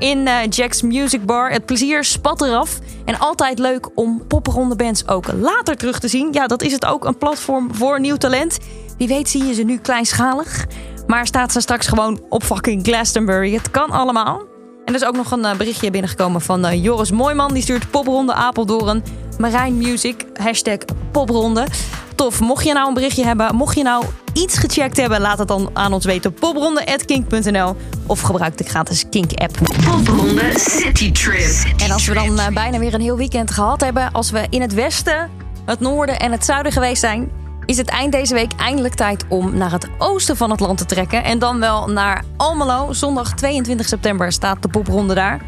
In 0.00 0.26
eh, 0.26 0.34
Jack's 0.48 0.82
Music 0.82 1.24
Bar. 1.24 1.50
Het 1.50 1.66
plezier 1.66 2.04
spat 2.04 2.42
eraf. 2.42 2.78
En 3.04 3.18
altijd 3.18 3.58
leuk 3.58 3.88
om 3.94 4.26
popronde 4.26 4.76
bands 4.76 5.08
ook 5.08 5.32
later 5.32 5.76
terug 5.76 5.98
te 5.98 6.08
zien. 6.08 6.28
Ja, 6.32 6.46
dat 6.46 6.62
is 6.62 6.72
het 6.72 6.86
ook 6.86 7.04
een 7.04 7.18
platform 7.18 7.74
voor 7.74 8.00
nieuw 8.00 8.16
talent. 8.16 8.58
Wie 8.98 9.08
weet 9.08 9.28
zie 9.28 9.44
je 9.44 9.54
ze 9.54 9.62
nu 9.62 9.78
kleinschalig. 9.78 10.66
Maar 11.06 11.26
staat 11.26 11.52
ze 11.52 11.60
straks 11.60 11.86
gewoon 11.86 12.20
op 12.28 12.42
fucking 12.42 12.82
Glastonbury. 12.86 13.54
Het 13.54 13.70
kan 13.70 13.90
allemaal. 13.90 14.49
En 14.90 14.96
er 14.96 15.02
is 15.02 15.08
ook 15.08 15.16
nog 15.16 15.30
een 15.30 15.44
eh, 15.44 15.56
berichtje 15.56 15.90
binnengekomen 15.90 16.40
van 16.40 16.64
eh, 16.64 16.84
Joris 16.84 17.10
Mooiman. 17.10 17.52
Die 17.52 17.62
stuurt 17.62 17.90
popronde 17.90 18.34
Apeldoorn. 18.34 19.02
Marijn 19.38 19.78
Music. 19.78 20.26
Hashtag 20.34 20.78
popronde. 21.10 21.66
Tof. 22.14 22.40
Mocht 22.40 22.64
je 22.64 22.72
nou 22.72 22.88
een 22.88 22.94
berichtje 22.94 23.24
hebben. 23.24 23.54
Mocht 23.54 23.76
je 23.76 23.82
nou 23.82 24.04
iets 24.32 24.58
gecheckt 24.58 24.96
hebben. 24.96 25.20
Laat 25.20 25.38
het 25.38 25.48
dan 25.48 25.70
aan 25.72 25.92
ons 25.92 26.04
weten. 26.04 26.34
popronde.kink.nl 26.34 27.76
Of 28.06 28.20
gebruik 28.20 28.58
de 28.58 28.64
gratis 28.64 29.08
Kink-app. 29.10 29.58
Popronde 29.84 30.52
City 30.54 31.12
Trip. 31.12 31.80
En 31.82 31.90
als 31.90 32.06
we 32.06 32.14
dan 32.14 32.38
eh, 32.38 32.48
bijna 32.48 32.78
weer 32.78 32.94
een 32.94 33.00
heel 33.00 33.16
weekend 33.16 33.50
gehad 33.50 33.80
hebben. 33.80 34.12
Als 34.12 34.30
we 34.30 34.46
in 34.48 34.60
het 34.60 34.74
westen, 34.74 35.30
het 35.64 35.80
noorden 35.80 36.18
en 36.18 36.32
het 36.32 36.44
zuiden 36.44 36.72
geweest 36.72 37.00
zijn. 37.00 37.39
Is 37.70 37.76
het 37.76 37.88
eind 37.88 38.12
deze 38.12 38.34
week 38.34 38.52
eindelijk 38.56 38.94
tijd 38.94 39.24
om 39.28 39.56
naar 39.56 39.72
het 39.72 39.88
oosten 39.98 40.36
van 40.36 40.50
het 40.50 40.60
land 40.60 40.78
te 40.78 40.84
trekken. 40.84 41.24
En 41.24 41.38
dan 41.38 41.60
wel 41.60 41.88
naar 41.88 42.24
Almelo. 42.36 42.92
Zondag 42.92 43.34
22 43.34 43.86
september 43.88 44.32
staat 44.32 44.62
de 44.62 44.68
popronde 44.68 45.14
daar. 45.14 45.40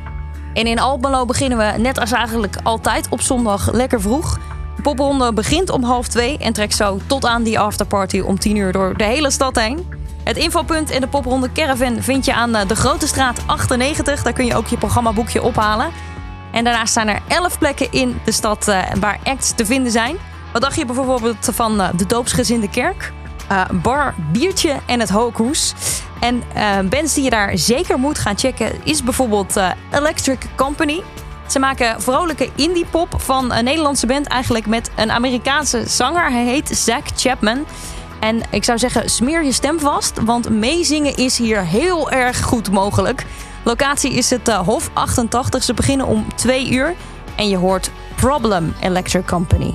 En 0.54 0.66
in 0.66 0.78
Almelo 0.78 1.24
beginnen 1.24 1.58
we 1.58 1.78
net 1.78 1.98
als 1.98 2.12
eigenlijk 2.12 2.56
altijd 2.62 3.08
op 3.08 3.20
zondag 3.20 3.72
lekker 3.72 4.00
vroeg. 4.00 4.38
De 4.76 4.82
popronde 4.82 5.32
begint 5.32 5.70
om 5.70 5.82
half 5.82 6.08
twee 6.08 6.38
en 6.38 6.52
trekt 6.52 6.74
zo 6.74 6.98
tot 7.06 7.24
aan 7.24 7.42
die 7.42 7.58
afterparty 7.58 8.20
om 8.20 8.38
10 8.38 8.56
uur 8.56 8.72
door 8.72 8.96
de 8.96 9.04
hele 9.04 9.30
stad 9.30 9.56
heen. 9.56 9.86
Het 10.24 10.36
infopunt 10.36 10.90
in 10.90 11.00
de 11.00 11.08
popronde 11.08 11.52
Caravan 11.52 12.02
vind 12.02 12.24
je 12.24 12.34
aan 12.34 12.54
eh, 12.54 12.68
de 12.68 12.76
Grote 12.76 13.06
Straat 13.06 13.40
98. 13.46 14.22
Daar 14.22 14.32
kun 14.32 14.46
je 14.46 14.56
ook 14.56 14.66
je 14.66 14.78
programmaboekje 14.78 15.42
ophalen. 15.42 15.90
En 16.52 16.64
daarnaast 16.64 16.92
zijn 16.92 17.08
er 17.08 17.20
11 17.28 17.58
plekken 17.58 17.92
in 17.92 18.20
de 18.24 18.32
stad 18.32 18.68
eh, 18.68 18.82
waar 19.00 19.18
acts 19.24 19.52
te 19.54 19.66
vinden 19.66 19.92
zijn. 19.92 20.16
Wat 20.52 20.62
dacht 20.62 20.76
je 20.76 20.84
bijvoorbeeld 20.84 21.48
van 21.52 21.80
eh, 21.80 21.88
de 21.96 22.06
Doopsgezinde 22.06 22.68
Kerk? 22.68 23.12
eh, 23.52 23.64
bar 23.82 24.14
Biertje 24.32 24.76
en 24.86 25.00
het 25.00 25.08
Hooghoes. 25.08 25.74
En 26.20 26.42
eh, 26.54 26.78
bands 26.80 27.14
die 27.14 27.24
je 27.24 27.30
daar 27.30 27.58
zeker 27.58 27.98
moet 27.98 28.18
gaan 28.18 28.38
checken 28.38 28.72
is 28.84 29.02
bijvoorbeeld 29.02 29.56
Electric 29.90 30.38
Company. 30.56 31.02
Ze 31.46 31.58
maken 31.58 32.02
vrolijke 32.02 32.50
indie 32.54 32.86
pop 32.90 33.14
van 33.16 33.52
een 33.52 33.64
Nederlandse 33.64 34.06
band 34.06 34.26
eigenlijk 34.26 34.66
met 34.66 34.90
een 34.96 35.10
Amerikaanse 35.10 35.88
zanger. 35.88 36.30
Hij 36.30 36.44
heet 36.44 36.68
Zach 36.68 37.04
Chapman. 37.16 37.64
En 38.20 38.40
ik 38.50 38.64
zou 38.64 38.78
zeggen, 38.78 39.10
smeer 39.10 39.44
je 39.44 39.52
stem 39.52 39.80
vast, 39.80 40.22
want 40.24 40.48
meezingen 40.50 41.16
is 41.16 41.38
hier 41.38 41.66
heel 41.66 42.10
erg 42.10 42.42
goed 42.42 42.70
mogelijk. 42.70 43.26
Locatie 43.62 44.12
is 44.12 44.30
het 44.30 44.52
Hof 44.52 44.90
88. 44.92 45.62
Ze 45.62 45.74
beginnen 45.74 46.06
om 46.06 46.26
2 46.34 46.70
uur. 46.70 46.94
En 47.36 47.48
je 47.48 47.56
hoort 47.56 47.90
Problem 48.16 48.74
Electric 48.80 49.26
Company. 49.26 49.74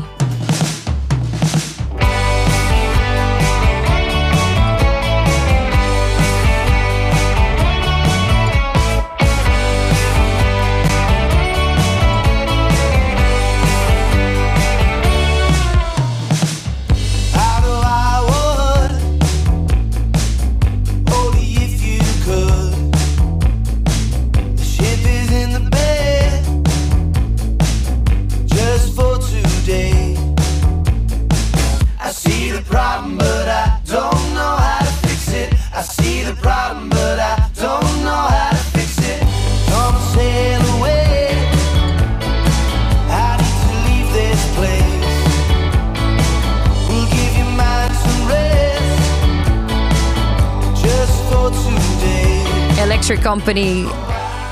Company. 53.47 53.87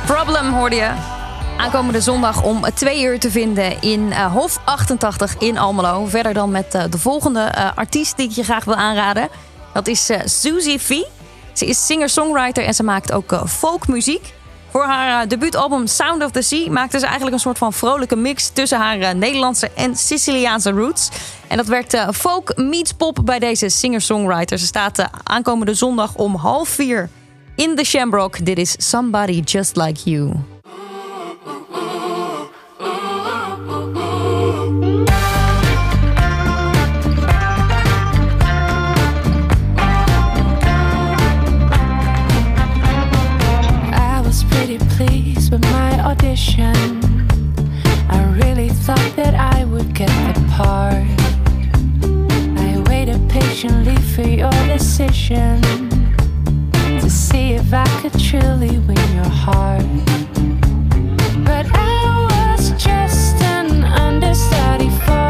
Problem 0.05 0.53
hoorde 0.53 0.75
je. 0.75 0.91
Aankomende 1.57 2.01
zondag 2.01 2.43
om 2.43 2.65
2 2.73 3.03
uur 3.03 3.19
te 3.19 3.31
vinden 3.31 3.81
in 3.81 4.11
eh, 4.11 4.31
Hof 4.31 4.59
88 4.65 5.35
in 5.37 5.57
Almelo. 5.57 6.05
Verder 6.05 6.33
dan 6.33 6.51
met 6.51 6.73
eh, 6.73 6.83
de 6.89 6.97
volgende 6.97 7.39
eh, 7.39 7.69
artiest 7.75 8.17
die 8.17 8.29
ik 8.29 8.35
je 8.35 8.43
graag 8.43 8.63
wil 8.63 8.75
aanraden. 8.75 9.29
Dat 9.73 9.87
is 9.87 10.09
Suzy 10.25 10.79
V. 10.79 10.89
Ze 11.53 11.65
is 11.65 11.85
singer-songwriter 11.85 12.63
en 12.63 12.73
ze 12.73 12.83
maakt 12.83 13.11
ook 13.11 13.41
folkmuziek. 13.47 14.33
Voor 14.69 14.83
haar 14.83 15.27
debuutalbum 15.27 15.87
Sound 15.87 16.23
of 16.23 16.31
the 16.31 16.41
Sea 16.41 16.71
maakte 16.71 16.99
ze 16.99 17.05
eigenlijk 17.05 17.35
een 17.35 17.41
soort 17.41 17.57
van 17.57 17.73
vrolijke 17.73 18.15
mix 18.15 18.49
tussen 18.49 18.79
haar 18.79 19.15
Nederlandse 19.15 19.71
en 19.75 19.95
Siciliaanse 19.95 20.71
roots. 20.71 21.09
En 21.47 21.57
dat 21.57 21.67
werd 21.67 22.05
folk 22.13 22.57
meets 22.57 22.91
pop 22.91 23.19
bij 23.23 23.39
deze 23.39 23.69
singer-songwriter. 23.69 24.57
Ze 24.57 24.65
staat 24.65 25.09
aankomende 25.23 25.73
zondag 25.73 26.15
om 26.15 26.35
half 26.35 26.69
vier 26.69 27.09
In 27.57 27.75
the 27.75 27.85
Shamrock, 27.85 28.43
dit 28.43 28.59
is 28.59 28.75
Somebody 28.79 29.41
Just 29.41 29.77
Like 29.77 30.05
You. 30.05 30.43
I 48.09 48.23
really 48.33 48.69
thought 48.69 49.15
that 49.15 49.33
I 49.33 49.63
would 49.63 49.93
get 49.93 50.09
the 50.35 50.43
part. 50.51 51.07
I 52.59 52.83
waited 52.89 53.29
patiently 53.29 53.95
for 54.13 54.27
your 54.27 54.51
decision 54.67 56.04
see 57.36 57.51
if 57.51 57.73
I 57.73 57.86
could 58.01 58.17
truly 58.17 58.77
win 58.88 59.09
your 59.19 59.33
heart. 59.43 59.86
But 61.49 61.65
I 61.73 62.01
was 62.31 62.63
just 62.81 63.36
an 63.55 63.83
understudy 63.83 64.89
for 65.05 65.24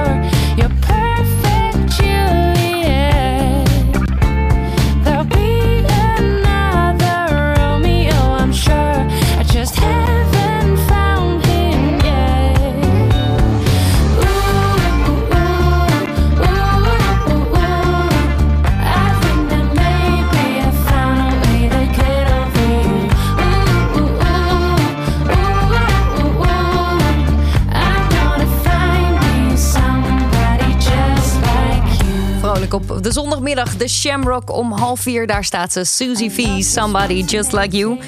op 32.76 33.04
de 33.04 33.12
zondagmiddag, 33.12 33.78
de 33.78 33.88
Shamrock 33.88 34.52
om 34.52 34.72
half 34.72 35.00
vier. 35.00 35.28
Daar 35.28 35.44
staat 35.44 35.72
ze, 35.72 35.84
Susie 35.84 36.32
V, 36.32 36.64
Somebody 36.64 37.24
Just 37.26 37.52
Like 37.52 37.78
You. 37.78 38.00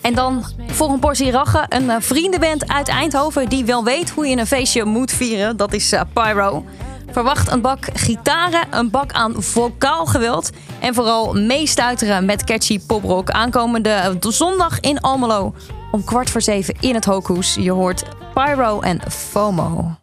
En 0.00 0.14
dan 0.14 0.44
voor 0.66 0.90
een 0.90 0.98
portie 0.98 1.30
rachen, 1.30 1.66
een 1.68 1.90
eh, 1.90 1.96
vriendenband 2.00 2.68
uit 2.68 2.88
Eindhoven... 2.88 3.48
die 3.48 3.64
wel 3.64 3.84
weet 3.84 4.10
hoe 4.10 4.26
je 4.26 4.36
een 4.36 4.46
feestje 4.46 4.84
moet 4.84 5.10
vieren. 5.10 5.56
Dat 5.56 5.72
is 5.72 5.92
eh, 5.92 6.00
Pyro. 6.12 6.64
Verwacht 7.10 7.52
een 7.52 7.60
bak 7.60 7.88
gitaren, 7.94 8.66
een 8.70 8.90
bak 8.90 9.12
aan 9.12 9.42
vocaal 9.42 10.06
geweld... 10.06 10.50
en 10.80 10.94
vooral 10.94 11.34
meestuiteren 11.34 12.24
met 12.24 12.44
catchy 12.44 12.80
poprock. 12.86 13.30
Aankomende 13.30 13.90
eh, 13.90 14.10
zondag 14.20 14.80
in 14.80 15.00
Almelo 15.00 15.54
om 15.90 16.04
kwart 16.04 16.30
voor 16.30 16.42
zeven 16.42 16.74
in 16.80 16.94
het 16.94 17.04
Hooghoes. 17.04 17.54
Je 17.54 17.70
hoort 17.70 18.02
Pyro 18.34 18.80
en 18.80 19.00
FOMO. 19.10 20.01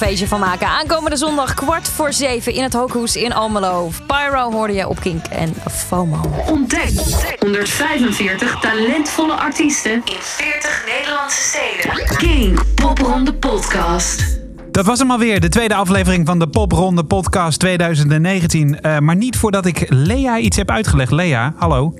Een 0.00 0.06
feestje 0.06 0.28
van 0.28 0.40
maken. 0.40 0.66
Aankomende 0.66 1.16
zondag 1.16 1.54
kwart 1.54 1.88
voor 1.88 2.12
zeven 2.12 2.52
in 2.52 2.62
het 2.62 2.72
Hooghoes 2.72 3.16
in 3.16 3.32
Almelo. 3.32 3.90
Pyro 4.06 4.50
hoorde 4.50 4.72
je 4.72 4.88
op 4.88 5.00
Kink 5.00 5.24
en 5.24 5.54
FOMO. 5.70 6.20
Ontdek 6.48 6.90
145 7.38 8.60
talentvolle 8.60 9.32
artiesten 9.32 9.92
in 9.92 10.18
40 10.20 10.84
Nederlandse 10.96 11.42
steden. 11.42 12.16
King 12.16 12.60
Popronde 12.74 13.34
Podcast. 13.34 14.40
Dat 14.70 14.86
was 14.86 14.98
hem 14.98 15.10
alweer, 15.10 15.40
de 15.40 15.48
tweede 15.48 15.74
aflevering 15.74 16.26
van 16.26 16.38
de 16.38 16.48
Popronde 16.48 17.04
Podcast 17.04 17.58
2019. 17.58 18.80
Eh, 18.80 18.98
maar 18.98 19.16
niet 19.16 19.36
voordat 19.36 19.66
ik 19.66 19.86
Lea 19.88 20.38
iets 20.38 20.56
heb 20.56 20.70
uitgelegd. 20.70 21.12
Lea, 21.12 21.54
hallo. 21.56 21.94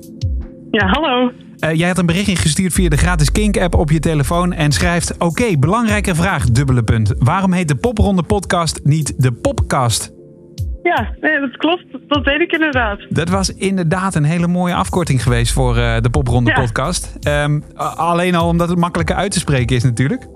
Ja, 0.71 0.87
hallo. 0.87 1.31
Eh, 1.59 1.73
jij 1.73 1.87
had 1.87 1.97
een 1.97 2.05
berichtje 2.05 2.35
gestuurd 2.35 2.73
via 2.73 2.89
de 2.89 2.97
gratis 2.97 3.31
Kink-app 3.31 3.75
op 3.75 3.91
je 3.91 3.99
telefoon 3.99 4.53
en 4.53 4.71
schrijft... 4.71 5.17
Oké, 5.17 5.57
belangrijke 5.59 6.15
vraag, 6.15 6.45
dubbele 6.51 6.83
punt. 6.83 7.13
Waarom 7.19 7.53
heet 7.53 7.67
de 7.67 7.75
Popronde 7.75 8.23
Podcast 8.23 8.79
niet 8.83 9.13
de 9.17 9.31
Popcast? 9.31 10.11
Ja, 10.83 11.15
nee, 11.19 11.39
dat 11.39 11.57
klopt. 11.57 11.85
Dat 12.07 12.25
weet 12.25 12.41
ik 12.41 12.51
inderdaad. 12.51 13.05
Dat 13.09 13.29
was 13.29 13.53
inderdaad 13.53 14.15
een 14.15 14.23
hele 14.23 14.47
mooie 14.47 14.73
afkorting 14.73 15.23
geweest 15.23 15.53
voor 15.53 15.77
eh, 15.77 16.01
de 16.01 16.09
Popronde 16.09 16.49
Ja. 16.49 16.59
Podcast. 16.59 17.15
Ehm, 17.21 17.59
alleen 17.95 18.35
al 18.35 18.47
omdat 18.47 18.69
het 18.69 18.77
makkelijker 18.77 19.15
uit 19.15 19.31
te 19.31 19.39
spreken 19.39 19.75
is 19.75 19.83
natuurlijk. 19.83 20.27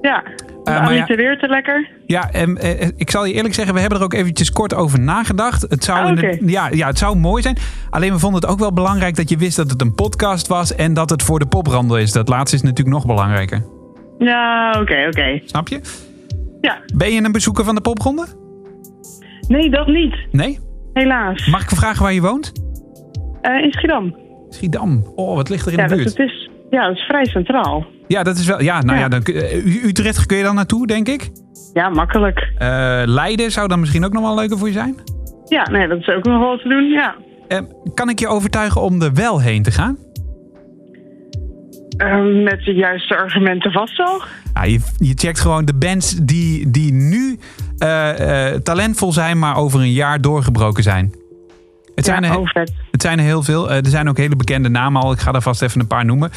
Ja, 0.00 0.22
uh, 0.64 0.84
maar 0.84 0.94
ja- 0.94 1.06
weer 1.16 1.38
te 1.38 1.48
lekker. 1.48 1.88
Ja, 2.06 2.30
en, 2.32 2.56
eh, 2.58 2.88
ik 2.96 3.10
zal 3.10 3.24
je 3.24 3.32
eerlijk 3.32 3.54
zeggen, 3.54 3.74
we 3.74 3.80
hebben 3.80 3.98
er 3.98 4.04
ook 4.04 4.12
eventjes 4.12 4.52
kort 4.52 4.74
over 4.74 5.00
nagedacht. 5.00 5.62
Het 5.68 5.84
zou, 5.84 5.98
Ah, 5.98 6.16
de- 6.16 6.38
ja, 6.46 6.68
ja, 6.72 6.86
het 6.86 6.98
zou 6.98 7.16
mooi 7.16 7.42
zijn. 7.42 7.56
Alleen 7.90 8.12
we 8.12 8.18
vonden 8.18 8.40
het 8.40 8.50
ook 8.50 8.58
wel 8.58 8.72
belangrijk 8.72 9.16
dat 9.16 9.28
je 9.28 9.36
wist 9.36 9.56
dat 9.56 9.70
het 9.70 9.80
een 9.80 9.94
podcast 9.94 10.46
was 10.46 10.74
en 10.74 10.94
dat 10.94 11.10
het 11.10 11.22
voor 11.22 11.38
de 11.38 11.46
poprandel 11.46 11.98
is. 11.98 12.12
Dat 12.12 12.28
laatste 12.28 12.56
is 12.56 12.62
natuurlijk 12.62 12.96
nog 12.96 13.06
belangrijker. 13.06 13.62
Ja, 14.18 14.70
oké, 14.80 15.06
oké. 15.06 15.40
Snap 15.44 15.68
je? 15.68 15.80
Ja. 16.60 16.78
Ben 16.94 17.12
je 17.12 17.22
een 17.24 17.32
bezoeker 17.32 17.64
van 17.64 17.74
de 17.74 17.80
popronde? 17.80 18.26
Nee, 19.48 19.70
dat 19.70 19.86
niet. 19.86 20.14
Nee? 20.30 20.58
Helaas. 20.92 21.46
Mag 21.46 21.62
ik 21.62 21.68
vragen 21.70 22.02
waar 22.02 22.12
je 22.12 22.20
woont? 22.20 22.52
Eh, 23.40 23.62
in 23.62 23.72
Schiedam. 23.72 24.16
Schiedam. 24.48 25.02
Oh, 25.14 25.34
wat 25.36 25.48
ligt 25.48 25.66
er 25.66 25.72
in 25.72 25.78
ja, 25.78 25.82
de 25.86 25.88
dat, 25.88 25.98
buurt? 26.04 26.16
het 26.18 26.26
is, 26.28 26.50
ja, 26.70 26.86
dat 26.86 26.96
is 26.96 27.02
vrij 27.02 27.24
centraal. 27.24 27.86
Ja, 28.10 28.22
dat 28.22 28.36
is 28.36 28.46
wel. 28.46 28.62
Ja, 28.62 28.82
nou 28.82 28.98
ja, 28.98 29.08
dan, 29.08 29.22
eh, 29.22 29.84
Utrecht 29.84 30.26
kun 30.26 30.36
je 30.36 30.42
dan 30.42 30.54
naartoe, 30.54 30.86
denk 30.86 31.08
ik. 31.08 31.30
Ja, 31.72 31.88
makkelijk. 31.88 32.52
Eh, 32.58 33.02
Leiden 33.04 33.50
zou 33.50 33.68
dan 33.68 33.80
misschien 33.80 34.04
ook 34.04 34.12
nog 34.12 34.22
wel 34.22 34.34
leuker 34.34 34.58
voor 34.58 34.66
je 34.66 34.72
zijn. 34.72 34.94
Ja, 35.44 35.70
nee, 35.70 35.88
dat 35.88 35.98
is 35.98 36.08
ook 36.08 36.24
nog 36.24 36.40
wel 36.40 36.58
te 36.58 36.68
doen, 36.68 36.84
ja. 36.88 37.14
Eh, 37.48 37.58
kan 37.94 38.08
ik 38.08 38.18
je 38.18 38.28
overtuigen 38.28 38.80
om 38.80 39.02
er 39.02 39.14
wel 39.14 39.40
heen 39.40 39.62
te 39.62 39.70
gaan? 39.70 39.98
Eh, 41.96 42.42
met 42.44 42.60
de 42.64 42.72
juiste 42.74 43.16
argumenten 43.16 43.72
vast 43.72 43.96
wel. 43.96 44.22
Ja, 44.54 44.64
je, 44.64 44.80
je 44.98 45.12
checkt 45.14 45.40
gewoon 45.40 45.64
de 45.64 45.74
bands 45.74 46.14
die, 46.14 46.70
die 46.70 46.92
nu 46.92 47.38
eh, 47.78 48.46
talentvol 48.46 49.12
zijn, 49.12 49.38
maar 49.38 49.56
over 49.56 49.80
een 49.80 49.92
jaar 49.92 50.20
doorgebroken 50.20 50.82
zijn. 50.82 51.14
Het 51.94 52.04
zijn, 52.04 52.22
Ja, 52.22 52.30
er, 52.30 52.68
het 52.90 53.02
zijn 53.02 53.18
er 53.18 53.24
heel 53.24 53.42
veel. 53.42 53.70
Er 53.70 53.86
zijn 53.86 54.08
ook 54.08 54.16
hele 54.16 54.36
bekende 54.36 54.68
namen 54.68 55.02
al. 55.02 55.12
Ik 55.12 55.18
ga 55.18 55.32
er 55.32 55.42
vast 55.42 55.62
even 55.62 55.80
een 55.80 55.86
paar 55.86 56.04
noemen. 56.04 56.30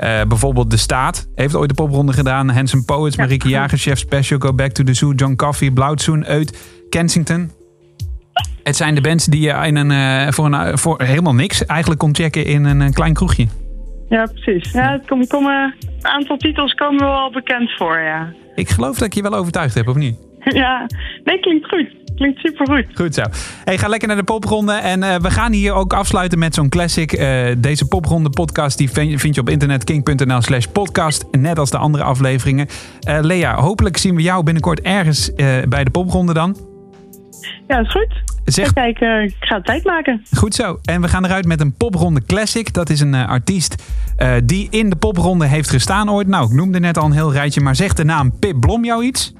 Eh, 0.00 0.20
bijvoorbeeld 0.28 0.70
De 0.70 0.76
Staat 0.76 1.28
heeft 1.34 1.54
ooit 1.54 1.68
de 1.68 1.74
popronde 1.74 2.12
gedaan. 2.12 2.48
Handsome 2.48 2.84
Poets, 2.84 3.16
Marieke 3.16 3.48
Jager, 3.48 3.78
Chef 3.78 3.98
Special, 3.98 4.38
Go 4.38 4.52
Back 4.52 4.70
to 4.70 4.84
the 4.84 4.94
Zoo, 4.94 5.12
John 5.12 5.34
Coffee, 5.34 5.72
Blauwtsoen, 5.72 6.24
Uit, 6.24 6.82
Kensington. 6.88 7.50
Het 8.62 8.76
zijn 8.76 8.94
de 8.94 9.00
bands 9.00 9.24
die 9.24 9.40
je 9.40 9.66
in 9.66 9.76
een, 9.76 9.90
eh, 9.90 10.32
voor, 10.32 10.52
een, 10.52 10.78
voor 10.78 11.02
helemaal 11.02 11.34
niks 11.34 11.66
eigenlijk 11.66 12.00
kon 12.00 12.14
checken 12.14 12.44
in 12.44 12.64
een, 12.64 12.80
eh, 12.82 12.90
klein 12.92 13.14
kroegje. 13.14 13.46
Ja, 14.08 14.26
precies. 14.26 14.72
Ja, 14.72 14.92
het 14.92 15.28
kom, 15.28 15.46
een 15.46 15.74
aantal 16.00 16.36
titels 16.36 16.74
komen 16.74 17.04
wel 17.04 17.30
bekend 17.30 17.70
voor, 17.76 17.98
ja. 17.98 18.32
Ik 18.54 18.68
geloof 18.68 18.98
dat 18.98 19.06
ik 19.06 19.14
je 19.14 19.22
wel 19.22 19.34
overtuigd 19.34 19.74
heb, 19.74 19.88
of 19.88 19.96
niet? 19.96 20.16
ja, 20.62 20.86
nee, 21.24 21.40
klinkt 21.40 21.68
goed. 21.68 21.88
Klinkt 22.20 22.38
supergoed. 22.40 22.84
Goed 22.94 23.14
zo. 23.14 23.22
Hey, 23.64 23.78
ga 23.78 23.88
lekker 23.88 24.08
naar 24.08 24.16
de 24.16 24.22
popronde. 24.22 24.72
En 24.72 25.02
eh, 25.02 25.16
we 25.16 25.30
gaan 25.30 25.52
hier 25.52 25.72
ook 25.72 25.92
afsluiten 25.92 26.38
met 26.38 26.54
zo'n 26.54 26.68
classic. 26.68 27.12
Eh, 27.12 27.46
deze 27.58 27.88
popronde 27.88 28.30
podcast 28.30 28.78
die 28.78 28.90
vind 29.18 29.34
je 29.34 29.40
op 29.40 29.48
internet 29.48 29.84
king.nl 29.84 30.40
slash 30.42 30.64
podcast. 30.64 31.24
Net 31.30 31.58
als 31.58 31.70
de 31.70 31.76
andere 31.78 32.04
afleveringen. 32.04 32.66
Eh, 33.00 33.18
Lea, 33.20 33.54
hopelijk 33.54 33.96
zien 33.96 34.14
we 34.14 34.22
jou 34.22 34.44
binnenkort 34.44 34.80
ergens 34.80 35.32
bij 35.68 35.84
de 35.84 35.90
popronde 35.90 36.32
dan. 36.32 36.56
Ja, 37.68 37.78
is 37.80 37.90
goed. 37.90 38.22
Zeg- 38.44 38.72
Kijk, 38.72 38.98
ik 39.00 39.34
ga 39.40 39.60
tijd 39.60 39.84
maken. 39.84 40.22
Goed 40.36 40.54
zo. 40.54 40.78
En 40.84 41.00
we 41.00 41.08
gaan 41.08 41.24
eruit 41.24 41.44
met 41.46 41.60
een 41.60 41.72
popronde 41.76 42.24
classic. 42.24 42.72
Dat 42.72 42.90
is 42.90 43.00
een 43.00 43.14
artiest 43.14 43.82
die 44.44 44.66
in 44.70 44.90
de 44.90 44.96
popronde 44.96 45.46
heeft 45.46 45.70
gestaan 45.70 46.10
ooit. 46.10 46.26
Nou, 46.26 46.44
ik 46.46 46.52
noemde 46.56 46.80
net 46.80 46.98
al 46.98 47.04
een 47.04 47.12
heel 47.12 47.32
rijtje. 47.32 47.60
Maar 47.60 47.76
zegt 47.76 47.96
de 47.96 48.04
naam 48.04 48.38
Pip 48.38 48.60
Blom 48.60 48.84
jou 48.84 49.04
iets? 49.04 49.32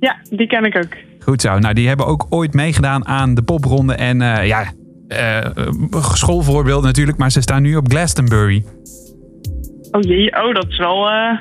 Ja, 0.00 0.16
die 0.30 0.46
ken 0.46 0.64
ik 0.64 0.76
ook. 0.76 0.96
Goed 1.24 1.40
zo. 1.40 1.58
Nou, 1.58 1.74
die 1.74 1.88
hebben 1.88 2.06
ook 2.06 2.26
ooit 2.28 2.54
meegedaan 2.54 3.06
aan 3.06 3.34
de 3.34 3.42
popronde. 3.42 3.94
En 3.94 4.22
eh, 4.22 4.46
ja, 4.46 4.72
eh, 5.08 5.50
schoolvoorbeeld 6.00 6.82
natuurlijk, 6.84 7.18
maar 7.18 7.30
ze 7.30 7.40
staan 7.40 7.62
nu 7.62 7.76
op 7.76 7.90
Glastonbury. 7.90 8.64
Oh 9.90 10.00
jee, 10.00 10.44
oh, 10.44 10.54
dat 10.54 10.66
is 10.68 10.76
wel... 10.78 11.08
eh, 11.08 11.38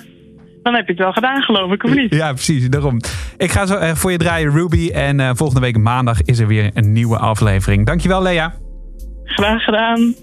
dan 0.63 0.73
heb 0.73 0.85
je 0.85 0.91
het 0.91 1.01
wel 1.01 1.11
gedaan, 1.11 1.41
geloof 1.41 1.71
ik, 1.71 1.83
of 1.83 1.95
niet? 1.95 2.13
Ja, 2.15 2.33
precies, 2.33 2.69
daarom. 2.69 2.99
Ik 3.37 3.51
ga 3.51 3.65
zo 3.65 3.75
eh, 3.75 3.95
voor 3.95 4.11
je 4.11 4.17
draaien, 4.17 4.51
Ruby. 4.51 4.89
En 4.93 5.19
eh, 5.19 5.29
volgende 5.33 5.61
week 5.61 5.77
maandag 5.77 6.21
is 6.21 6.39
er 6.39 6.47
weer 6.47 6.71
een 6.73 6.91
nieuwe 6.91 7.17
aflevering. 7.17 7.85
Dankjewel, 7.85 8.21
Lea. 8.21 8.53
Graag 9.23 9.63
gedaan. 9.63 10.15